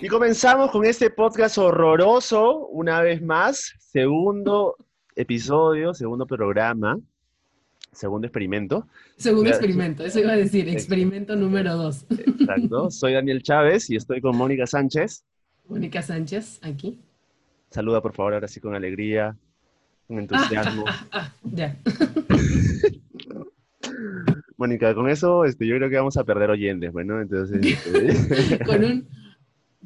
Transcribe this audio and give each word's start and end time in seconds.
Y 0.00 0.10
comenzamos 0.10 0.70
con 0.70 0.86
este 0.86 1.10
podcast 1.10 1.58
horroroso, 1.58 2.66
una 2.68 3.02
vez 3.02 3.20
más, 3.20 3.74
segundo 3.78 4.76
episodio, 5.14 5.92
segundo 5.92 6.26
programa, 6.26 6.98
segundo 7.92 8.26
experimento. 8.26 8.86
Segundo 9.16 9.50
experimento, 9.50 10.04
eso 10.04 10.20
iba 10.20 10.32
a 10.32 10.36
decir, 10.36 10.68
experimento 10.68 11.36
número 11.36 11.76
dos. 11.76 12.06
Exacto. 12.10 12.90
Soy 12.90 13.14
Daniel 13.14 13.42
Chávez 13.42 13.90
y 13.90 13.96
estoy 13.96 14.20
con 14.20 14.36
Mónica 14.36 14.66
Sánchez. 14.66 15.24
Mónica 15.68 16.00
Sánchez, 16.00 16.58
aquí. 16.62 16.98
Saluda, 17.70 18.00
por 18.00 18.14
favor, 18.14 18.34
ahora 18.34 18.48
sí 18.48 18.60
con 18.60 18.74
alegría, 18.74 19.36
con 20.06 20.18
entusiasmo. 20.20 20.84
Ah, 21.12 21.32
ya. 21.42 21.76
Mónica, 24.58 24.92
con 24.94 25.08
eso 25.08 25.44
este, 25.44 25.66
yo 25.66 25.76
creo 25.76 25.88
que 25.88 25.96
vamos 25.96 26.16
a 26.16 26.24
perder 26.24 26.50
oyentes, 26.50 26.92
bueno, 26.92 27.20
entonces... 27.20 27.64
este, 27.64 28.58
Con 28.66 28.84
un, 28.84 29.08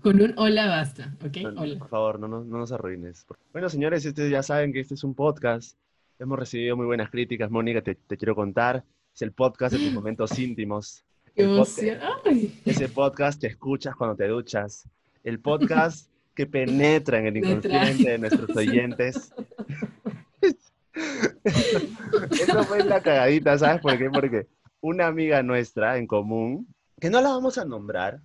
con 0.00 0.20
un 0.20 0.32
hola 0.38 0.66
basta, 0.66 1.14
¿ok? 1.24 1.36
No, 1.52 1.60
Hola. 1.60 1.78
Por 1.78 1.88
favor, 1.88 2.18
no, 2.18 2.26
nos- 2.26 2.46
no 2.46 2.56
nos 2.58 2.72
arruines. 2.72 3.24
Bueno, 3.52 3.68
señores, 3.68 4.04
ustedes 4.06 4.30
ya 4.30 4.42
saben 4.42 4.72
que 4.72 4.80
este 4.80 4.94
es 4.94 5.04
un 5.04 5.14
podcast. 5.14 5.76
Hemos 6.18 6.38
recibido 6.38 6.76
muy 6.76 6.86
buenas 6.86 7.10
críticas. 7.10 7.50
Mónica, 7.50 7.82
te, 7.82 7.94
te 7.94 8.16
quiero 8.16 8.34
contar. 8.34 8.82
Es 9.14 9.22
el 9.22 9.32
podcast 9.32 9.74
de 9.76 9.78
tus 9.84 9.92
momentos 9.92 10.36
íntimos. 10.38 11.04
Qué 11.36 11.44
emoción. 11.44 11.98
Ese 12.64 12.88
podcast 12.88 13.40
que 13.40 13.46
escuchas 13.48 13.94
cuando 13.94 14.16
te 14.16 14.26
duchas. 14.26 14.88
El 15.22 15.38
podcast 15.38 16.08
que 16.34 16.46
penetra 16.46 17.18
en 17.18 17.26
el 17.26 17.36
inconsciente 17.36 18.10
de 18.10 18.18
nuestros 18.18 18.50
oyentes. 18.56 19.32
Eso 22.30 22.64
fue 22.64 22.82
la 22.84 23.00
cagadita, 23.00 23.56
¿sabes 23.58 23.80
por 23.82 23.96
qué? 23.98 24.10
Porque 24.10 24.46
una 24.82 25.06
amiga 25.06 25.42
nuestra 25.42 25.96
en 25.96 26.06
común, 26.06 26.66
que 27.00 27.08
no 27.08 27.20
la 27.22 27.30
vamos 27.30 27.56
a 27.56 27.64
nombrar. 27.64 28.20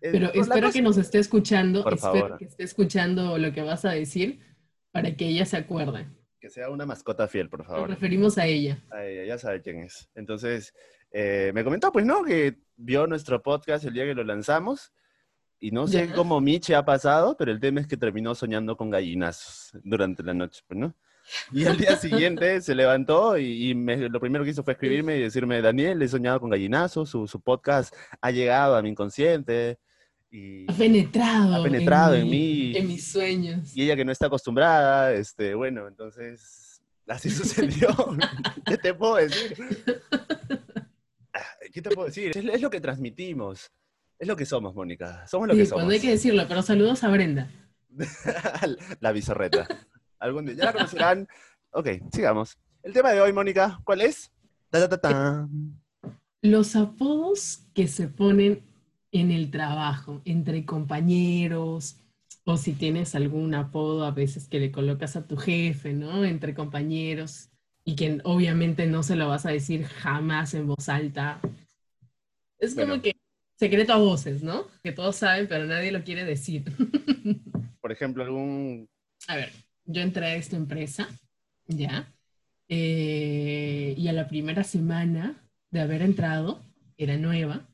eh, 0.00 0.10
Pero 0.12 0.26
la 0.26 0.40
espero 0.40 0.70
que 0.70 0.82
nos 0.82 0.96
esté 0.98 1.18
escuchando, 1.18 1.82
Por 1.82 1.94
espero 1.94 2.14
favor. 2.14 2.38
que 2.38 2.44
esté 2.44 2.62
escuchando 2.62 3.36
lo 3.38 3.52
que 3.52 3.62
vas 3.62 3.84
a 3.84 3.90
decir 3.90 4.38
para 4.92 5.16
que 5.16 5.26
ella 5.26 5.44
se 5.46 5.56
acuerde. 5.56 6.06
Que 6.38 6.50
sea 6.50 6.68
una 6.70 6.86
mascota 6.86 7.26
fiel, 7.26 7.48
por 7.48 7.60
Nos 7.60 7.68
favor. 7.68 7.88
referimos 7.88 8.38
a 8.38 8.46
ella. 8.46 8.84
a 8.92 9.04
ella, 9.04 9.24
ya 9.24 9.38
sabe 9.38 9.60
quién 9.62 9.80
es. 9.80 10.08
Entonces, 10.14 10.72
eh, 11.10 11.50
me 11.54 11.64
comentó, 11.64 11.90
pues, 11.90 12.04
¿no? 12.06 12.22
Que 12.22 12.58
vio 12.76 13.06
nuestro 13.06 13.42
podcast 13.42 13.84
el 13.84 13.94
día 13.94 14.04
que 14.04 14.14
lo 14.14 14.24
lanzamos. 14.24 14.92
Y 15.58 15.70
no 15.70 15.86
sé 15.86 16.08
Ya. 16.08 16.14
cómo 16.14 16.40
Miche 16.42 16.74
ha 16.74 16.84
pasado, 16.84 17.36
pero 17.38 17.50
el 17.50 17.60
tema 17.60 17.80
es 17.80 17.86
que 17.86 17.96
terminó 17.96 18.34
soñando 18.34 18.76
con 18.76 18.90
gallinazos 18.90 19.70
durante 19.82 20.22
la 20.22 20.34
noche, 20.34 20.62
pues, 20.68 20.78
¿no? 20.78 20.94
Y 21.52 21.64
al 21.64 21.76
día 21.78 21.96
siguiente 21.96 22.60
se 22.60 22.74
levantó 22.74 23.38
y, 23.38 23.70
y 23.70 23.74
me- 23.74 24.08
lo 24.08 24.20
primero 24.20 24.44
que 24.44 24.50
hizo 24.50 24.62
fue 24.62 24.74
escribirme 24.74 25.16
y 25.16 25.22
decirme, 25.22 25.60
Daniel, 25.62 26.00
he 26.02 26.08
soñado 26.08 26.40
con 26.40 26.50
gallinazos, 26.50 27.08
su, 27.10 27.26
su 27.26 27.40
podcast 27.40 27.94
ha 28.20 28.30
llegado 28.30 28.76
a 28.76 28.82
mi 28.82 28.90
inconsciente. 28.90 29.78
Y, 30.30 30.70
Ha 30.70 30.74
penetrado. 30.76 31.54
Ha 31.56 31.62
penetrado 31.62 32.14
en 32.14 32.24
mi- 32.24 32.30
mí. 32.30 32.76
En 32.76 32.88
mis 32.88 33.10
sueños. 33.10 33.74
y 33.76 33.82
ella 33.84 33.96
que 33.96 34.04
no 34.04 34.12
está 34.12 34.26
acostumbrada, 34.26 35.12
este, 35.12 35.54
bueno, 35.54 35.86
entonces 35.88 36.82
así 37.08 37.30
sucedió. 37.78 37.88
¿Qué 38.66 38.76
te 38.76 38.92
puedo 38.94 39.16
decir? 39.16 39.56
Ah, 41.32 41.40
¿Qué 41.72 41.82
te 41.82 41.90
puedo 41.90 42.06
decir? 42.06 42.36
Es, 42.36 42.44
es 42.44 42.60
lo 42.60 42.70
que 42.70 42.80
transmitimos. 42.80 43.70
Es 44.18 44.28
lo 44.28 44.36
que 44.36 44.46
somos, 44.46 44.74
Mónica. 44.74 45.26
Somos 45.26 45.48
lo 45.48 45.54
Sí, 45.54 45.60
que 45.60 45.66
somos. 45.66 45.78
cuando 45.82 45.94
hay 45.94 46.00
que 46.00 46.10
decirlo, 46.10 46.44
pero 46.48 46.62
saludos 46.62 47.02
a 47.04 47.08
Brenda. 47.08 47.50
la 49.00 49.12
bizarreta. 49.12 49.66
Algún 50.18 50.46
día 50.46 50.54
ya 50.54 50.64
la 50.66 50.72
conocerán. 50.72 51.28
Ok, 51.70 51.88
sigamos. 52.12 52.58
El 52.82 52.92
tema 52.92 53.10
de 53.12 53.20
hoy, 53.20 53.32
Mónica, 53.32 53.80
¿cuál 53.84 54.00
es? 54.00 54.30
Ta, 54.70 54.80
ta, 54.80 54.88
ta, 54.88 55.00
ta. 55.00 55.48
Los 56.42 56.76
apodos 56.76 57.66
que 57.74 57.88
se 57.88 58.08
ponen 58.08 58.62
en 59.12 59.30
el 59.30 59.50
trabajo, 59.50 60.20
entre 60.24 60.64
compañeros, 60.66 61.96
o 62.44 62.56
si 62.56 62.72
tienes 62.72 63.14
algún 63.14 63.54
apodo 63.54 64.04
a 64.04 64.10
veces 64.10 64.48
que 64.48 64.60
le 64.60 64.70
colocas 64.70 65.16
a 65.16 65.26
tu 65.26 65.36
jefe, 65.36 65.94
¿no? 65.94 66.24
Entre 66.24 66.54
compañeros, 66.54 67.48
y 67.84 67.96
que 67.96 68.20
obviamente 68.24 68.86
no 68.86 69.02
se 69.02 69.16
lo 69.16 69.28
vas 69.28 69.46
a 69.46 69.50
decir 69.50 69.84
jamás 69.84 70.54
en 70.54 70.66
voz 70.66 70.88
alta. 70.88 71.40
Es 72.58 72.74
como 72.74 73.00
que 73.00 73.16
secreto 73.56 73.92
a 73.92 73.98
voces, 73.98 74.42
¿no? 74.42 74.66
Que 74.82 74.92
todos 74.92 75.16
saben, 75.16 75.46
pero 75.48 75.64
nadie 75.64 75.92
lo 75.92 76.04
quiere 76.04 76.24
decir. 76.24 76.64
Por 77.80 77.92
ejemplo, 77.92 78.24
algún... 78.24 78.88
A 79.28 79.36
ver, 79.36 79.52
yo 79.84 80.02
entré 80.02 80.26
a 80.26 80.34
esta 80.36 80.56
empresa, 80.56 81.08
¿ya? 81.66 82.12
Eh, 82.68 83.94
y 83.96 84.08
a 84.08 84.12
la 84.12 84.28
primera 84.28 84.64
semana 84.64 85.42
de 85.70 85.80
haber 85.80 86.02
entrado, 86.02 86.62
era 86.96 87.16
nueva, 87.16 87.68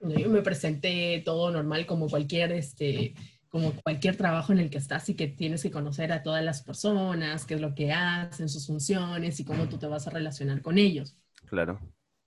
yo 0.00 0.28
me 0.28 0.42
presenté 0.42 1.22
todo 1.24 1.50
normal 1.50 1.86
como 1.86 2.08
cualquier, 2.08 2.52
este, 2.52 3.14
como 3.48 3.72
cualquier 3.82 4.16
trabajo 4.16 4.52
en 4.52 4.58
el 4.58 4.70
que 4.70 4.78
estás 4.78 5.08
y 5.08 5.14
que 5.14 5.28
tienes 5.28 5.62
que 5.62 5.70
conocer 5.70 6.12
a 6.12 6.22
todas 6.22 6.44
las 6.44 6.62
personas, 6.62 7.44
qué 7.44 7.54
es 7.54 7.60
lo 7.60 7.74
que 7.74 7.92
hacen, 7.92 8.48
sus 8.48 8.66
funciones 8.66 9.40
y 9.40 9.44
cómo 9.44 9.68
tú 9.68 9.78
te 9.78 9.86
vas 9.86 10.06
a 10.06 10.10
relacionar 10.10 10.62
con 10.62 10.78
ellos. 10.78 11.16
Claro. 11.46 11.80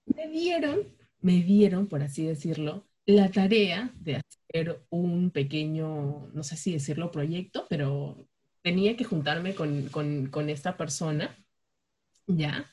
Me 0.05 0.27
dieron, 0.27 0.79
me 1.21 1.43
dieron, 1.43 1.87
por 1.87 2.01
así 2.01 2.25
decirlo, 2.25 2.87
la 3.05 3.29
tarea 3.29 3.93
de 3.99 4.17
hacer 4.17 4.83
un 4.89 5.31
pequeño, 5.31 6.29
no 6.33 6.43
sé 6.43 6.55
si 6.55 6.73
decirlo 6.73 7.11
proyecto, 7.11 7.65
pero 7.69 8.27
tenía 8.61 8.95
que 8.97 9.03
juntarme 9.05 9.55
con, 9.55 9.89
con- 9.89 10.27
esta 10.49 10.77
persona, 10.77 11.35
¿ya? 12.27 12.65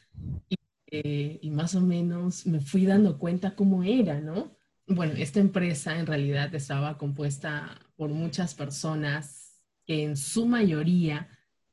Y, 0.49 0.57
eh, 0.93 1.39
y 1.43 1.51
más 1.51 1.75
o 1.75 1.81
menos 1.81 2.47
me 2.47 2.61
fui 2.61 2.87
dando 2.87 3.19
cuenta 3.19 3.55
cómo 3.57 3.83
era, 3.85 4.21
¿no? 4.21 4.57
Bueno, 4.89 5.15
esta 5.17 5.41
empresa 5.41 5.99
en 5.99 6.07
realidad 6.07 6.55
estaba 6.55 6.99
compuesta 6.99 7.81
por 7.97 8.11
muchas 8.11 8.55
personas 8.55 9.63
que 9.87 10.05
en 10.05 10.17
su 10.17 10.47
mayoría 10.47 11.29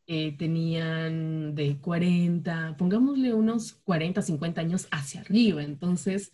eh, 0.08 0.38
tenían 0.38 1.56
de 1.56 1.78
40, 1.80 2.76
pongámosle 2.78 3.34
unos 3.34 3.74
40, 3.74 4.22
50 4.22 4.62
años 4.62 4.88
hacia 4.92 5.22
arriba. 5.22 5.64
Entonces, 5.64 6.34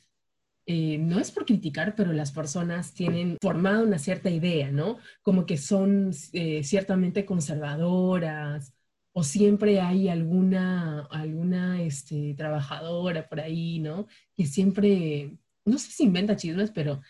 eh, 0.71 0.97
no 0.99 1.19
es 1.19 1.31
por 1.31 1.45
criticar, 1.45 1.95
pero 1.95 2.13
las 2.13 2.31
personas 2.31 2.93
tienen 2.93 3.37
formado 3.41 3.83
una 3.85 3.97
cierta 3.99 4.29
idea, 4.29 4.71
¿no? 4.71 4.99
Como 5.23 5.45
que 5.47 5.57
son 5.57 6.11
eh, 6.33 6.63
ciertamente 6.63 7.25
conservadoras 7.25 8.73
o 9.13 9.23
siempre 9.23 9.81
hay 9.81 10.09
alguna, 10.09 11.07
alguna 11.11 11.81
este, 11.81 12.35
trabajadora 12.35 13.27
por 13.27 13.39
ahí, 13.41 13.79
¿no? 13.79 14.07
Que 14.35 14.45
siempre, 14.45 15.37
no 15.65 15.79
sé 15.79 15.91
si 15.91 16.03
inventa 16.03 16.35
chismes, 16.37 16.71
pero 16.71 17.01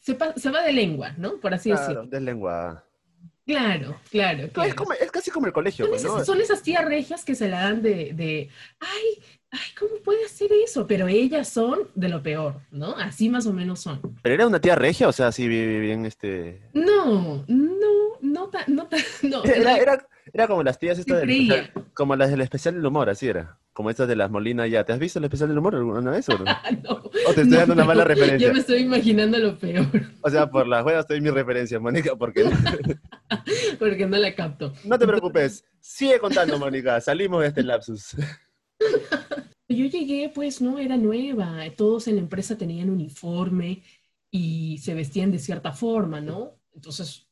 se, 0.00 0.16
se 0.36 0.50
va 0.50 0.62
de 0.64 0.72
lengua, 0.72 1.12
¿no? 1.18 1.40
Por 1.40 1.54
así 1.54 1.70
Claro, 1.70 1.72
decirlo. 1.72 2.10
deslenguada. 2.10 2.84
Claro, 3.50 4.00
claro. 4.10 4.48
Es, 4.62 4.74
como- 4.74 4.92
es 4.92 5.10
casi 5.10 5.30
como 5.30 5.46
el 5.46 5.52
colegio, 5.52 5.84
Son 5.86 5.90
pues, 5.92 6.04
¿no? 6.04 6.14
esas, 6.14 6.26
son 6.26 6.40
esas 6.40 6.62
tías 6.62 6.84
regias 6.84 7.24
que 7.24 7.34
se 7.34 7.48
la 7.48 7.62
dan 7.62 7.82
de, 7.82 8.12
de, 8.12 8.48
ay, 8.80 9.22
ay, 9.50 9.60
¿cómo 9.78 9.96
puede 10.04 10.24
hacer 10.24 10.50
eso? 10.52 10.86
Pero 10.86 11.08
ellas 11.08 11.48
son 11.48 11.88
de 11.94 12.08
lo 12.08 12.22
peor, 12.22 12.60
¿no? 12.70 12.96
Así 12.96 13.28
más 13.28 13.46
o 13.46 13.52
menos 13.52 13.80
son. 13.80 14.00
Pero 14.22 14.34
era 14.34 14.46
una 14.46 14.60
tía 14.60 14.74
regia, 14.76 15.08
o 15.08 15.12
sea, 15.12 15.32
sí, 15.32 15.48
bien, 15.48 15.80
bien, 15.80 16.06
este... 16.06 16.60
No, 16.74 17.44
no, 17.48 18.18
no 18.20 18.48
tan, 18.50 18.64
no 18.68 18.86
tan, 18.86 19.00
no. 19.22 19.44
Era, 19.44 19.76
era, 19.78 20.06
era 20.32 20.46
como 20.48 20.62
las 20.62 20.78
tías 20.78 20.98
estas 20.98 21.18
del 21.18 21.26
creía. 21.26 21.72
como 21.94 22.14
las 22.16 22.30
del 22.30 22.40
especial 22.42 22.74
del 22.74 22.86
humor, 22.86 23.10
así 23.10 23.26
era. 23.28 23.58
Como 23.72 23.88
estas 23.90 24.08
de 24.08 24.16
las 24.16 24.30
Molinas 24.30 24.68
ya. 24.70 24.84
¿Te 24.84 24.92
has 24.92 24.98
visto 24.98 25.18
el 25.18 25.24
especial 25.26 25.48
del 25.48 25.58
humor 25.58 25.74
alguna 25.76 26.10
vez 26.10 26.28
o 26.28 26.38
no? 26.38 26.44
Ah, 26.48 26.70
no. 26.72 26.90
O 27.28 27.34
te 27.34 27.42
estoy 27.42 27.48
No, 27.50 27.56
dando 27.58 27.74
una 27.74 27.84
mala 27.84 28.04
referencia. 28.04 28.48
Yo 28.48 28.52
me 28.52 28.60
estoy 28.60 28.80
imaginando 28.80 29.38
lo 29.38 29.58
peor, 29.58 29.86
O 30.22 30.28
sea, 30.30 30.50
por 30.50 30.66
las 30.66 30.82
juegas 30.82 31.02
estoy 31.04 31.20
mi 31.20 31.30
referencia, 31.30 31.78
Mónica, 31.78 32.16
porque 32.16 32.44
porque 33.78 34.06
no 34.06 34.16
la 34.16 34.34
capto. 34.34 34.72
no 34.84 34.98
te 34.98 35.06
preocupes. 35.06 35.64
Sigue 35.80 36.18
contando, 36.18 36.58
Mónica. 36.58 37.00
Salimos 37.00 37.42
de 37.42 37.48
este 37.48 37.62
lapsus. 37.62 38.16
Yo 39.68 39.86
llegué, 39.86 40.30
pues 40.34 40.60
no, 40.60 40.78
era 40.80 40.96
nueva, 40.96 41.58
todos 41.76 42.08
en 42.08 42.16
la 42.16 42.22
empresa 42.22 42.58
tenían 42.58 42.90
uniforme 42.90 43.82
y 44.30 44.78
se 44.78 44.94
vestían 44.94 45.30
de 45.30 45.38
cierta 45.38 45.70
forma, 45.72 46.20
¿no? 46.20 46.56
Entonces, 46.74 47.28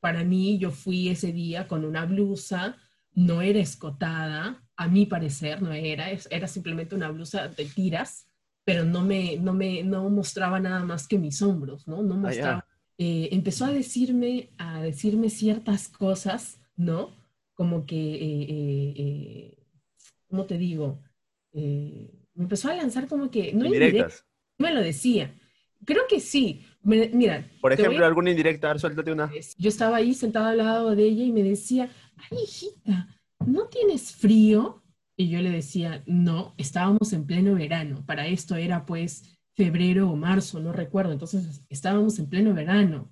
para 0.00 0.24
mí, 0.24 0.58
yo 0.58 0.70
fui 0.72 1.08
ese 1.10 1.32
día 1.32 1.68
con 1.68 1.84
una 1.84 2.06
blusa, 2.06 2.76
no 3.14 3.40
era 3.40 3.60
escotada, 3.60 4.64
a 4.82 4.88
mi 4.88 5.04
parecer 5.06 5.60
no 5.62 5.72
era, 5.72 6.06
era 6.30 6.46
simplemente 6.48 6.94
una 6.94 7.10
blusa 7.10 7.48
de 7.48 7.64
tiras, 7.66 8.26
pero 8.64 8.84
no 8.84 9.02
me, 9.02 9.36
no 9.36 9.52
me, 9.52 9.82
no 9.82 10.08
mostraba 10.10 10.58
nada 10.60 10.84
más 10.84 11.06
que 11.08 11.18
mis 11.18 11.42
hombros, 11.42 11.86
¿no? 11.88 12.02
No 12.02 12.14
Ah, 12.14 12.18
mostraba. 12.20 12.66
Eh, 12.98 13.28
empezó 13.32 13.64
a 13.66 13.72
decirme, 13.72 14.50
a 14.58 14.82
decirme 14.82 15.28
ciertas 15.30 15.88
cosas, 15.88 16.60
¿no? 16.76 17.10
Como 17.54 17.86
que, 17.86 17.96
eh, 17.96 18.46
eh, 18.48 18.94
eh, 18.96 19.58
¿cómo 20.28 20.44
te 20.46 20.56
digo? 20.58 21.00
Eh, 21.52 22.10
me 22.34 22.44
empezó 22.44 22.70
a 22.70 22.74
lanzar 22.74 23.08
como 23.08 23.30
que, 23.30 23.52
no 23.52 23.66
indirectas, 23.66 24.24
me 24.58 24.72
lo 24.72 24.80
decía. 24.80 25.34
Creo 25.84 26.02
que 26.08 26.20
sí. 26.20 26.64
Me- 26.82 27.10
mira, 27.12 27.46
Por 27.60 27.72
ejemplo, 27.72 28.04
a- 28.04 28.08
alguna 28.08 28.30
indirecta, 28.30 28.68
a 28.68 28.72
ver, 28.72 28.80
suéltate 28.80 29.12
una. 29.12 29.30
yo 29.58 29.68
estaba 29.68 29.96
ahí 29.98 30.14
sentada 30.14 30.50
al 30.50 30.58
lado 30.58 30.94
de 30.96 31.04
ella 31.04 31.24
y 31.24 31.32
me 31.32 31.42
decía, 31.42 31.90
ay, 32.16 32.38
hijita, 32.44 33.08
¿no 33.46 33.66
tienes 33.66 34.12
frío? 34.12 34.82
Y 35.16 35.28
yo 35.28 35.40
le 35.40 35.50
decía, 35.50 36.02
no, 36.06 36.54
estábamos 36.56 37.12
en 37.12 37.26
pleno 37.26 37.54
verano, 37.54 38.04
para 38.06 38.26
esto 38.26 38.56
era 38.56 38.86
pues 38.86 39.38
febrero 39.54 40.10
o 40.10 40.16
marzo, 40.16 40.60
no 40.60 40.72
recuerdo, 40.72 41.12
entonces 41.12 41.62
estábamos 41.68 42.18
en 42.18 42.28
pleno 42.28 42.54
verano. 42.54 43.10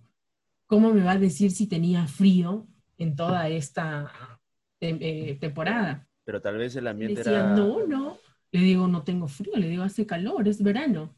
¿Cómo 0.66 0.92
me 0.92 1.02
va 1.02 1.12
a 1.12 1.18
decir 1.18 1.50
si 1.50 1.66
tenía 1.66 2.06
frío 2.06 2.66
en 2.96 3.16
toda 3.16 3.48
esta 3.48 4.40
eh, 4.80 5.36
temporada? 5.40 6.06
Pero 6.24 6.40
tal 6.40 6.56
vez 6.58 6.76
el 6.76 6.86
ambiente 6.86 7.20
decía, 7.20 7.40
era... 7.40 7.54
No, 7.54 7.86
no. 7.86 8.18
Le 8.50 8.60
digo, 8.60 8.88
no 8.88 9.02
tengo 9.02 9.28
frío, 9.28 9.56
le 9.56 9.68
digo, 9.68 9.82
hace 9.82 10.06
calor, 10.06 10.48
es 10.48 10.62
verano. 10.62 11.14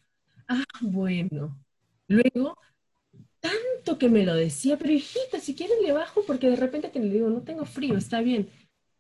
Ah, 0.49 0.65
bueno. 0.81 1.57
Luego, 2.09 2.57
tanto 3.41 3.99
que 3.99 4.09
me 4.09 4.25
lo 4.25 4.35
decía, 4.35 4.77
pero 4.77 4.93
hijita, 4.93 5.39
si 5.39 5.55
quieres 5.55 5.77
le 5.83 5.93
bajo 5.93 6.23
porque 6.27 6.51
de 6.51 6.57
repente 6.57 6.89
te 6.89 7.01
le 7.01 7.09
digo, 7.09 7.29
no 7.29 7.43
tengo 7.43 7.65
frío, 7.65 7.97
está 7.97 8.21
bien. 8.21 8.49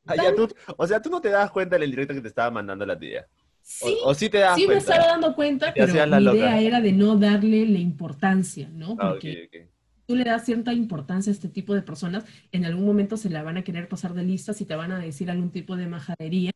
Ah, 0.06 0.16
ya 0.16 0.34
tú, 0.34 0.48
o 0.76 0.86
sea, 0.86 1.00
tú 1.00 1.10
no 1.10 1.20
te 1.20 1.28
das 1.28 1.50
cuenta 1.50 1.78
del 1.78 1.90
directo 1.90 2.14
que 2.14 2.20
te 2.20 2.28
estaba 2.28 2.50
mandando 2.50 2.84
la 2.86 2.98
tía. 2.98 3.26
Sí, 3.62 3.96
o, 4.02 4.08
o 4.10 4.14
sí 4.14 4.28
te 4.30 4.38
das 4.38 4.56
sí 4.56 4.66
me 4.66 4.74
estaba 4.74 5.06
dando 5.06 5.34
cuenta, 5.34 5.72
pero 5.74 6.06
la 6.06 6.18
mi 6.18 6.24
loca. 6.24 6.36
idea 6.38 6.60
era 6.60 6.80
de 6.80 6.92
no 6.92 7.16
darle 7.16 7.66
la 7.66 7.78
importancia, 7.78 8.68
¿no? 8.72 8.96
Ah, 8.98 9.10
Porque 9.10 9.68
tú 10.06 10.16
le 10.16 10.24
das 10.24 10.44
cierta 10.44 10.72
importancia 10.72 11.30
a 11.30 11.34
este 11.34 11.48
tipo 11.48 11.74
de 11.74 11.82
personas, 11.82 12.24
en 12.50 12.64
algún 12.64 12.84
momento 12.86 13.16
se 13.16 13.30
la 13.30 13.42
van 13.42 13.58
a 13.58 13.62
querer 13.62 13.88
pasar 13.88 14.14
de 14.14 14.24
listas 14.24 14.60
y 14.60 14.64
te 14.64 14.74
van 14.74 14.90
a 14.92 14.98
decir 14.98 15.30
algún 15.30 15.50
tipo 15.50 15.76
de 15.76 15.86
majadería 15.86 16.50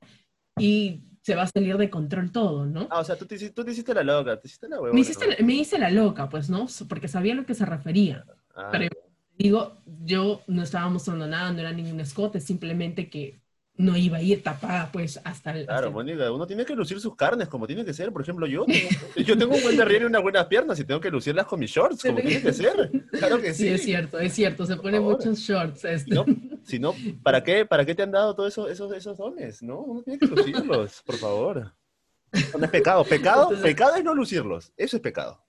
y 0.58 1.02
se 1.23 1.35
va 1.35 1.43
a 1.43 1.46
salir 1.46 1.76
de 1.76 1.88
control 1.91 2.32
todo, 2.32 2.67
¿no? 2.67 2.88
Ah, 2.91 3.00
o 3.00 3.05
sea, 3.05 3.17
tú 3.17 3.26
te, 3.26 3.37
hici- 3.37 3.52
tú 3.55 3.64
te 3.64 3.70
hiciste 3.73 3.94
la 3.94 4.02
loca, 4.02 4.41
te 4.41 4.49
hiciste 4.49 4.69
la 4.69 4.76
huevona. 4.76 4.94
Me, 4.94 5.00
hiciste 5.00 5.26
¿no? 5.26 5.32
la- 5.38 5.44
me 5.46 5.55
hice 5.55 5.79
la 5.79 5.91
loca, 5.91 6.29
pues, 6.29 6.50
¿no? 6.50 6.67
Porque 6.88 7.08
sabía 7.08 7.32
a 7.35 7.37
lo 7.37 7.46
que 7.46 7.55
se 7.55 7.64
refería. 7.64 8.25
Ah, 8.56 8.69
pero- 8.73 8.88
Digo, 9.37 9.79
yo 10.05 10.43
no 10.47 10.63
estaba 10.63 10.89
mostrando 10.89 11.27
nada, 11.27 11.53
no 11.53 11.61
era 11.61 11.73
ningún 11.73 12.01
escote, 12.01 12.41
simplemente 12.41 13.11
que 13.11 13.41
no 13.77 13.97
iba 13.97 14.19
a 14.19 14.23
ir 14.23 14.41
tapada, 14.45 14.93
pues, 14.93 15.21
hasta 15.25 15.51
el... 15.51 15.65
Claro, 15.67 15.75
hasta 15.75 15.89
el- 15.89 15.93
Mónica, 15.93 16.31
uno 16.31 16.47
tiene 16.47 16.65
que 16.65 16.77
lucir 16.77 17.01
sus 17.01 17.17
carnes 17.17 17.49
como 17.49 17.67
tiene 17.67 17.85
que 17.85 17.93
ser. 17.93 18.13
Por 18.13 18.23
ejemplo, 18.23 18.47
yo 18.47 18.65
tengo, 18.67 18.89
yo 19.17 19.37
tengo 19.37 19.57
un 19.57 19.63
buen 19.63 19.77
derrier 19.77 20.03
y 20.03 20.05
unas 20.05 20.23
buenas 20.23 20.47
piernas 20.47 20.79
y 20.79 20.85
tengo 20.85 21.01
que 21.01 21.11
lucirlas 21.11 21.47
con 21.47 21.59
mis 21.59 21.73
shorts, 21.73 22.03
como 22.03 22.19
tiene 22.21 22.41
que 22.41 22.53
ser. 22.53 22.91
Claro 23.11 23.41
que 23.41 23.53
Sí, 23.53 23.65
sí. 23.65 23.69
es 23.71 23.83
cierto, 23.83 24.21
es 24.21 24.33
cierto, 24.33 24.65
se 24.67 24.77
ponen 24.77 25.03
muchos 25.03 25.37
shorts. 25.41 25.85
este. 25.85 26.15
No, 26.15 26.25
si 26.63 26.79
no, 26.79 26.95
¿para 27.25 27.43
qué, 27.43 27.67
¿para 27.67 27.85
qué 27.85 27.97
te 27.97 28.05
han 28.05 28.13
dado 28.13 28.37
todos 28.37 28.53
esos, 28.53 28.71
esos, 28.71 28.93
esos 28.93 29.19
dones? 29.19 29.61
No, 29.65 29.81
uno 29.81 30.03
tiene 30.05 30.21
que 30.21 30.27
lucirlos, 30.27 31.03
por 31.05 31.17
favor. 31.17 31.75
No 32.57 32.65
es 32.65 32.71
pecado. 32.71 33.03
Pecado, 33.05 33.43
Entonces- 33.51 33.65
pecado 33.65 33.97
es 33.97 34.05
no 34.05 34.15
lucirlos. 34.15 34.73
Eso 34.77 34.97
es 34.99 35.03
pecado. 35.03 35.45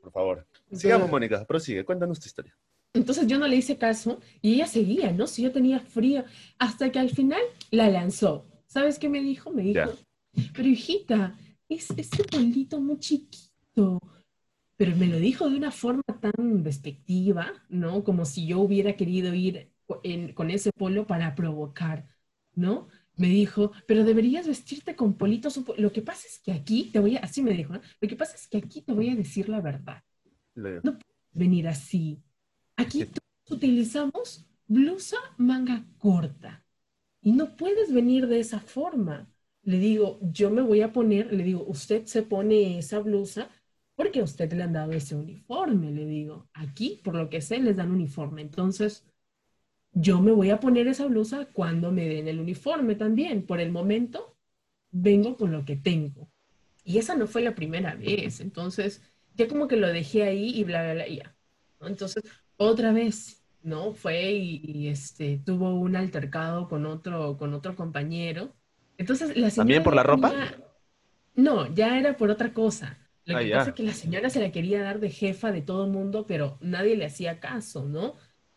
Por 0.00 0.12
favor. 0.12 0.46
Sigamos, 0.72 1.10
Mónica. 1.10 1.44
Prosigue. 1.44 1.84
Cuéntanos 1.84 2.20
tu 2.20 2.26
historia. 2.26 2.56
Entonces 2.94 3.26
yo 3.26 3.38
no 3.38 3.46
le 3.48 3.56
hice 3.56 3.76
caso 3.76 4.20
y 4.40 4.54
ella 4.54 4.66
seguía, 4.66 5.12
¿no? 5.12 5.26
Si 5.26 5.42
yo 5.42 5.52
tenía 5.52 5.80
frío, 5.80 6.24
hasta 6.58 6.90
que 6.92 6.98
al 7.00 7.10
final 7.10 7.40
la 7.70 7.90
lanzó. 7.90 8.46
¿Sabes 8.66 8.98
qué 8.98 9.08
me 9.08 9.20
dijo? 9.22 9.50
Me 9.50 9.62
dijo, 9.62 9.90
pero 10.54 10.68
hijita, 10.68 11.36
es 11.68 11.90
ese 11.96 12.24
polito 12.24 12.80
muy 12.80 12.98
chiquito. 12.98 14.00
Pero 14.76 14.96
me 14.96 15.06
lo 15.06 15.18
dijo 15.18 15.48
de 15.50 15.56
una 15.56 15.70
forma 15.72 16.02
tan 16.20 16.62
despectiva, 16.64 17.52
¿no? 17.68 18.04
Como 18.04 18.24
si 18.24 18.46
yo 18.46 18.60
hubiera 18.60 18.96
querido 18.96 19.34
ir 19.34 19.70
en- 20.02 20.32
con 20.34 20.50
ese 20.50 20.72
polo 20.72 21.06
para 21.06 21.34
provocar, 21.34 22.06
¿no? 22.54 22.88
Me 23.16 23.28
dijo, 23.28 23.72
pero 23.86 24.04
deberías 24.04 24.46
vestirte 24.48 24.96
con 24.96 25.14
politos. 25.16 25.56
un 25.56 25.64
po-". 25.64 25.74
Lo 25.78 25.92
que 25.92 26.02
pasa 26.02 26.26
es 26.28 26.40
que 26.40 26.52
aquí 26.52 26.90
te 26.92 27.00
voy 27.00 27.16
a, 27.16 27.20
así 27.20 27.42
me 27.42 27.52
dijo, 27.52 27.72
¿no? 27.74 27.80
Lo 28.00 28.08
que 28.08 28.16
pasa 28.16 28.34
es 28.36 28.48
que 28.48 28.58
aquí 28.58 28.82
te 28.82 28.92
voy 28.92 29.10
a 29.10 29.16
decir 29.16 29.48
la 29.48 29.60
verdad 29.60 30.02
Le- 30.82 30.98
venir 31.32 31.68
así. 31.68 32.22
Aquí 32.76 33.04
todos 33.04 33.50
utilizamos 33.50 34.46
blusa 34.66 35.16
manga 35.36 35.84
corta 35.98 36.64
y 37.20 37.32
no 37.32 37.56
puedes 37.56 37.92
venir 37.92 38.26
de 38.26 38.40
esa 38.40 38.60
forma. 38.60 39.30
Le 39.62 39.78
digo, 39.78 40.18
yo 40.20 40.50
me 40.50 40.62
voy 40.62 40.82
a 40.82 40.92
poner, 40.92 41.32
le 41.32 41.42
digo, 41.42 41.64
usted 41.66 42.04
se 42.06 42.22
pone 42.22 42.78
esa 42.78 42.98
blusa 42.98 43.48
porque 43.94 44.20
a 44.20 44.24
usted 44.24 44.52
le 44.52 44.62
han 44.62 44.72
dado 44.72 44.92
ese 44.92 45.14
uniforme, 45.14 45.90
le 45.90 46.04
digo. 46.04 46.48
Aquí, 46.52 47.00
por 47.04 47.14
lo 47.14 47.30
que 47.30 47.40
sé, 47.40 47.60
les 47.60 47.76
dan 47.76 47.90
uniforme. 47.92 48.42
Entonces, 48.42 49.04
yo 49.92 50.20
me 50.20 50.32
voy 50.32 50.50
a 50.50 50.60
poner 50.60 50.86
esa 50.88 51.06
blusa 51.06 51.46
cuando 51.52 51.92
me 51.92 52.08
den 52.08 52.28
el 52.28 52.40
uniforme 52.40 52.96
también. 52.96 53.46
Por 53.46 53.60
el 53.60 53.72
momento, 53.72 54.36
vengo 54.90 55.36
con 55.36 55.52
lo 55.52 55.64
que 55.64 55.76
tengo. 55.76 56.30
Y 56.84 56.98
esa 56.98 57.14
no 57.16 57.26
fue 57.26 57.42
la 57.42 57.54
primera 57.54 57.94
vez. 57.94 58.40
Entonces, 58.40 59.02
ya 59.34 59.48
como 59.48 59.68
que 59.68 59.76
lo 59.76 59.88
dejé 59.88 60.24
ahí 60.24 60.50
y 60.50 60.64
bla, 60.64 60.82
bla, 60.82 60.94
bla, 60.94 61.08
ya. 61.08 61.36
Entonces, 61.80 62.24
otra 62.56 62.92
vez, 62.92 63.42
¿no? 63.62 63.92
Fue 63.94 64.32
y, 64.32 64.60
y, 64.64 64.88
este, 64.88 65.38
tuvo 65.44 65.74
un 65.74 65.96
altercado 65.96 66.68
con 66.68 66.86
otro, 66.86 67.36
con 67.36 67.54
otro 67.54 67.74
compañero. 67.76 68.54
Entonces, 68.98 69.36
la 69.36 69.50
¿También 69.50 69.82
por 69.82 69.94
la 69.94 70.02
ropa? 70.02 70.30
tenía- 70.30 70.58
No, 71.36 71.72
ya 71.74 71.98
era 71.98 72.16
por 72.16 72.30
otra 72.30 72.52
cosa. 72.52 72.98
Lo 73.24 73.36
Ah, 73.36 73.40
que 73.40 73.48
ya. 73.48 73.58
pasa 73.58 73.70
es 73.70 73.76
que 73.76 73.82
la 73.82 73.94
señora 73.94 74.30
se 74.30 74.40
la 74.40 74.52
quería 74.52 74.82
dar 74.82 75.00
de 75.00 75.10
jefa 75.10 75.50
de 75.50 75.62
todo 75.62 75.84
el 75.86 75.90
mundo, 75.90 76.26
pero 76.26 76.58
nadie 76.60 76.96
le 76.96 77.06
hacía 77.06 77.40
caso, 77.40 77.86
¿no? 77.88 78.14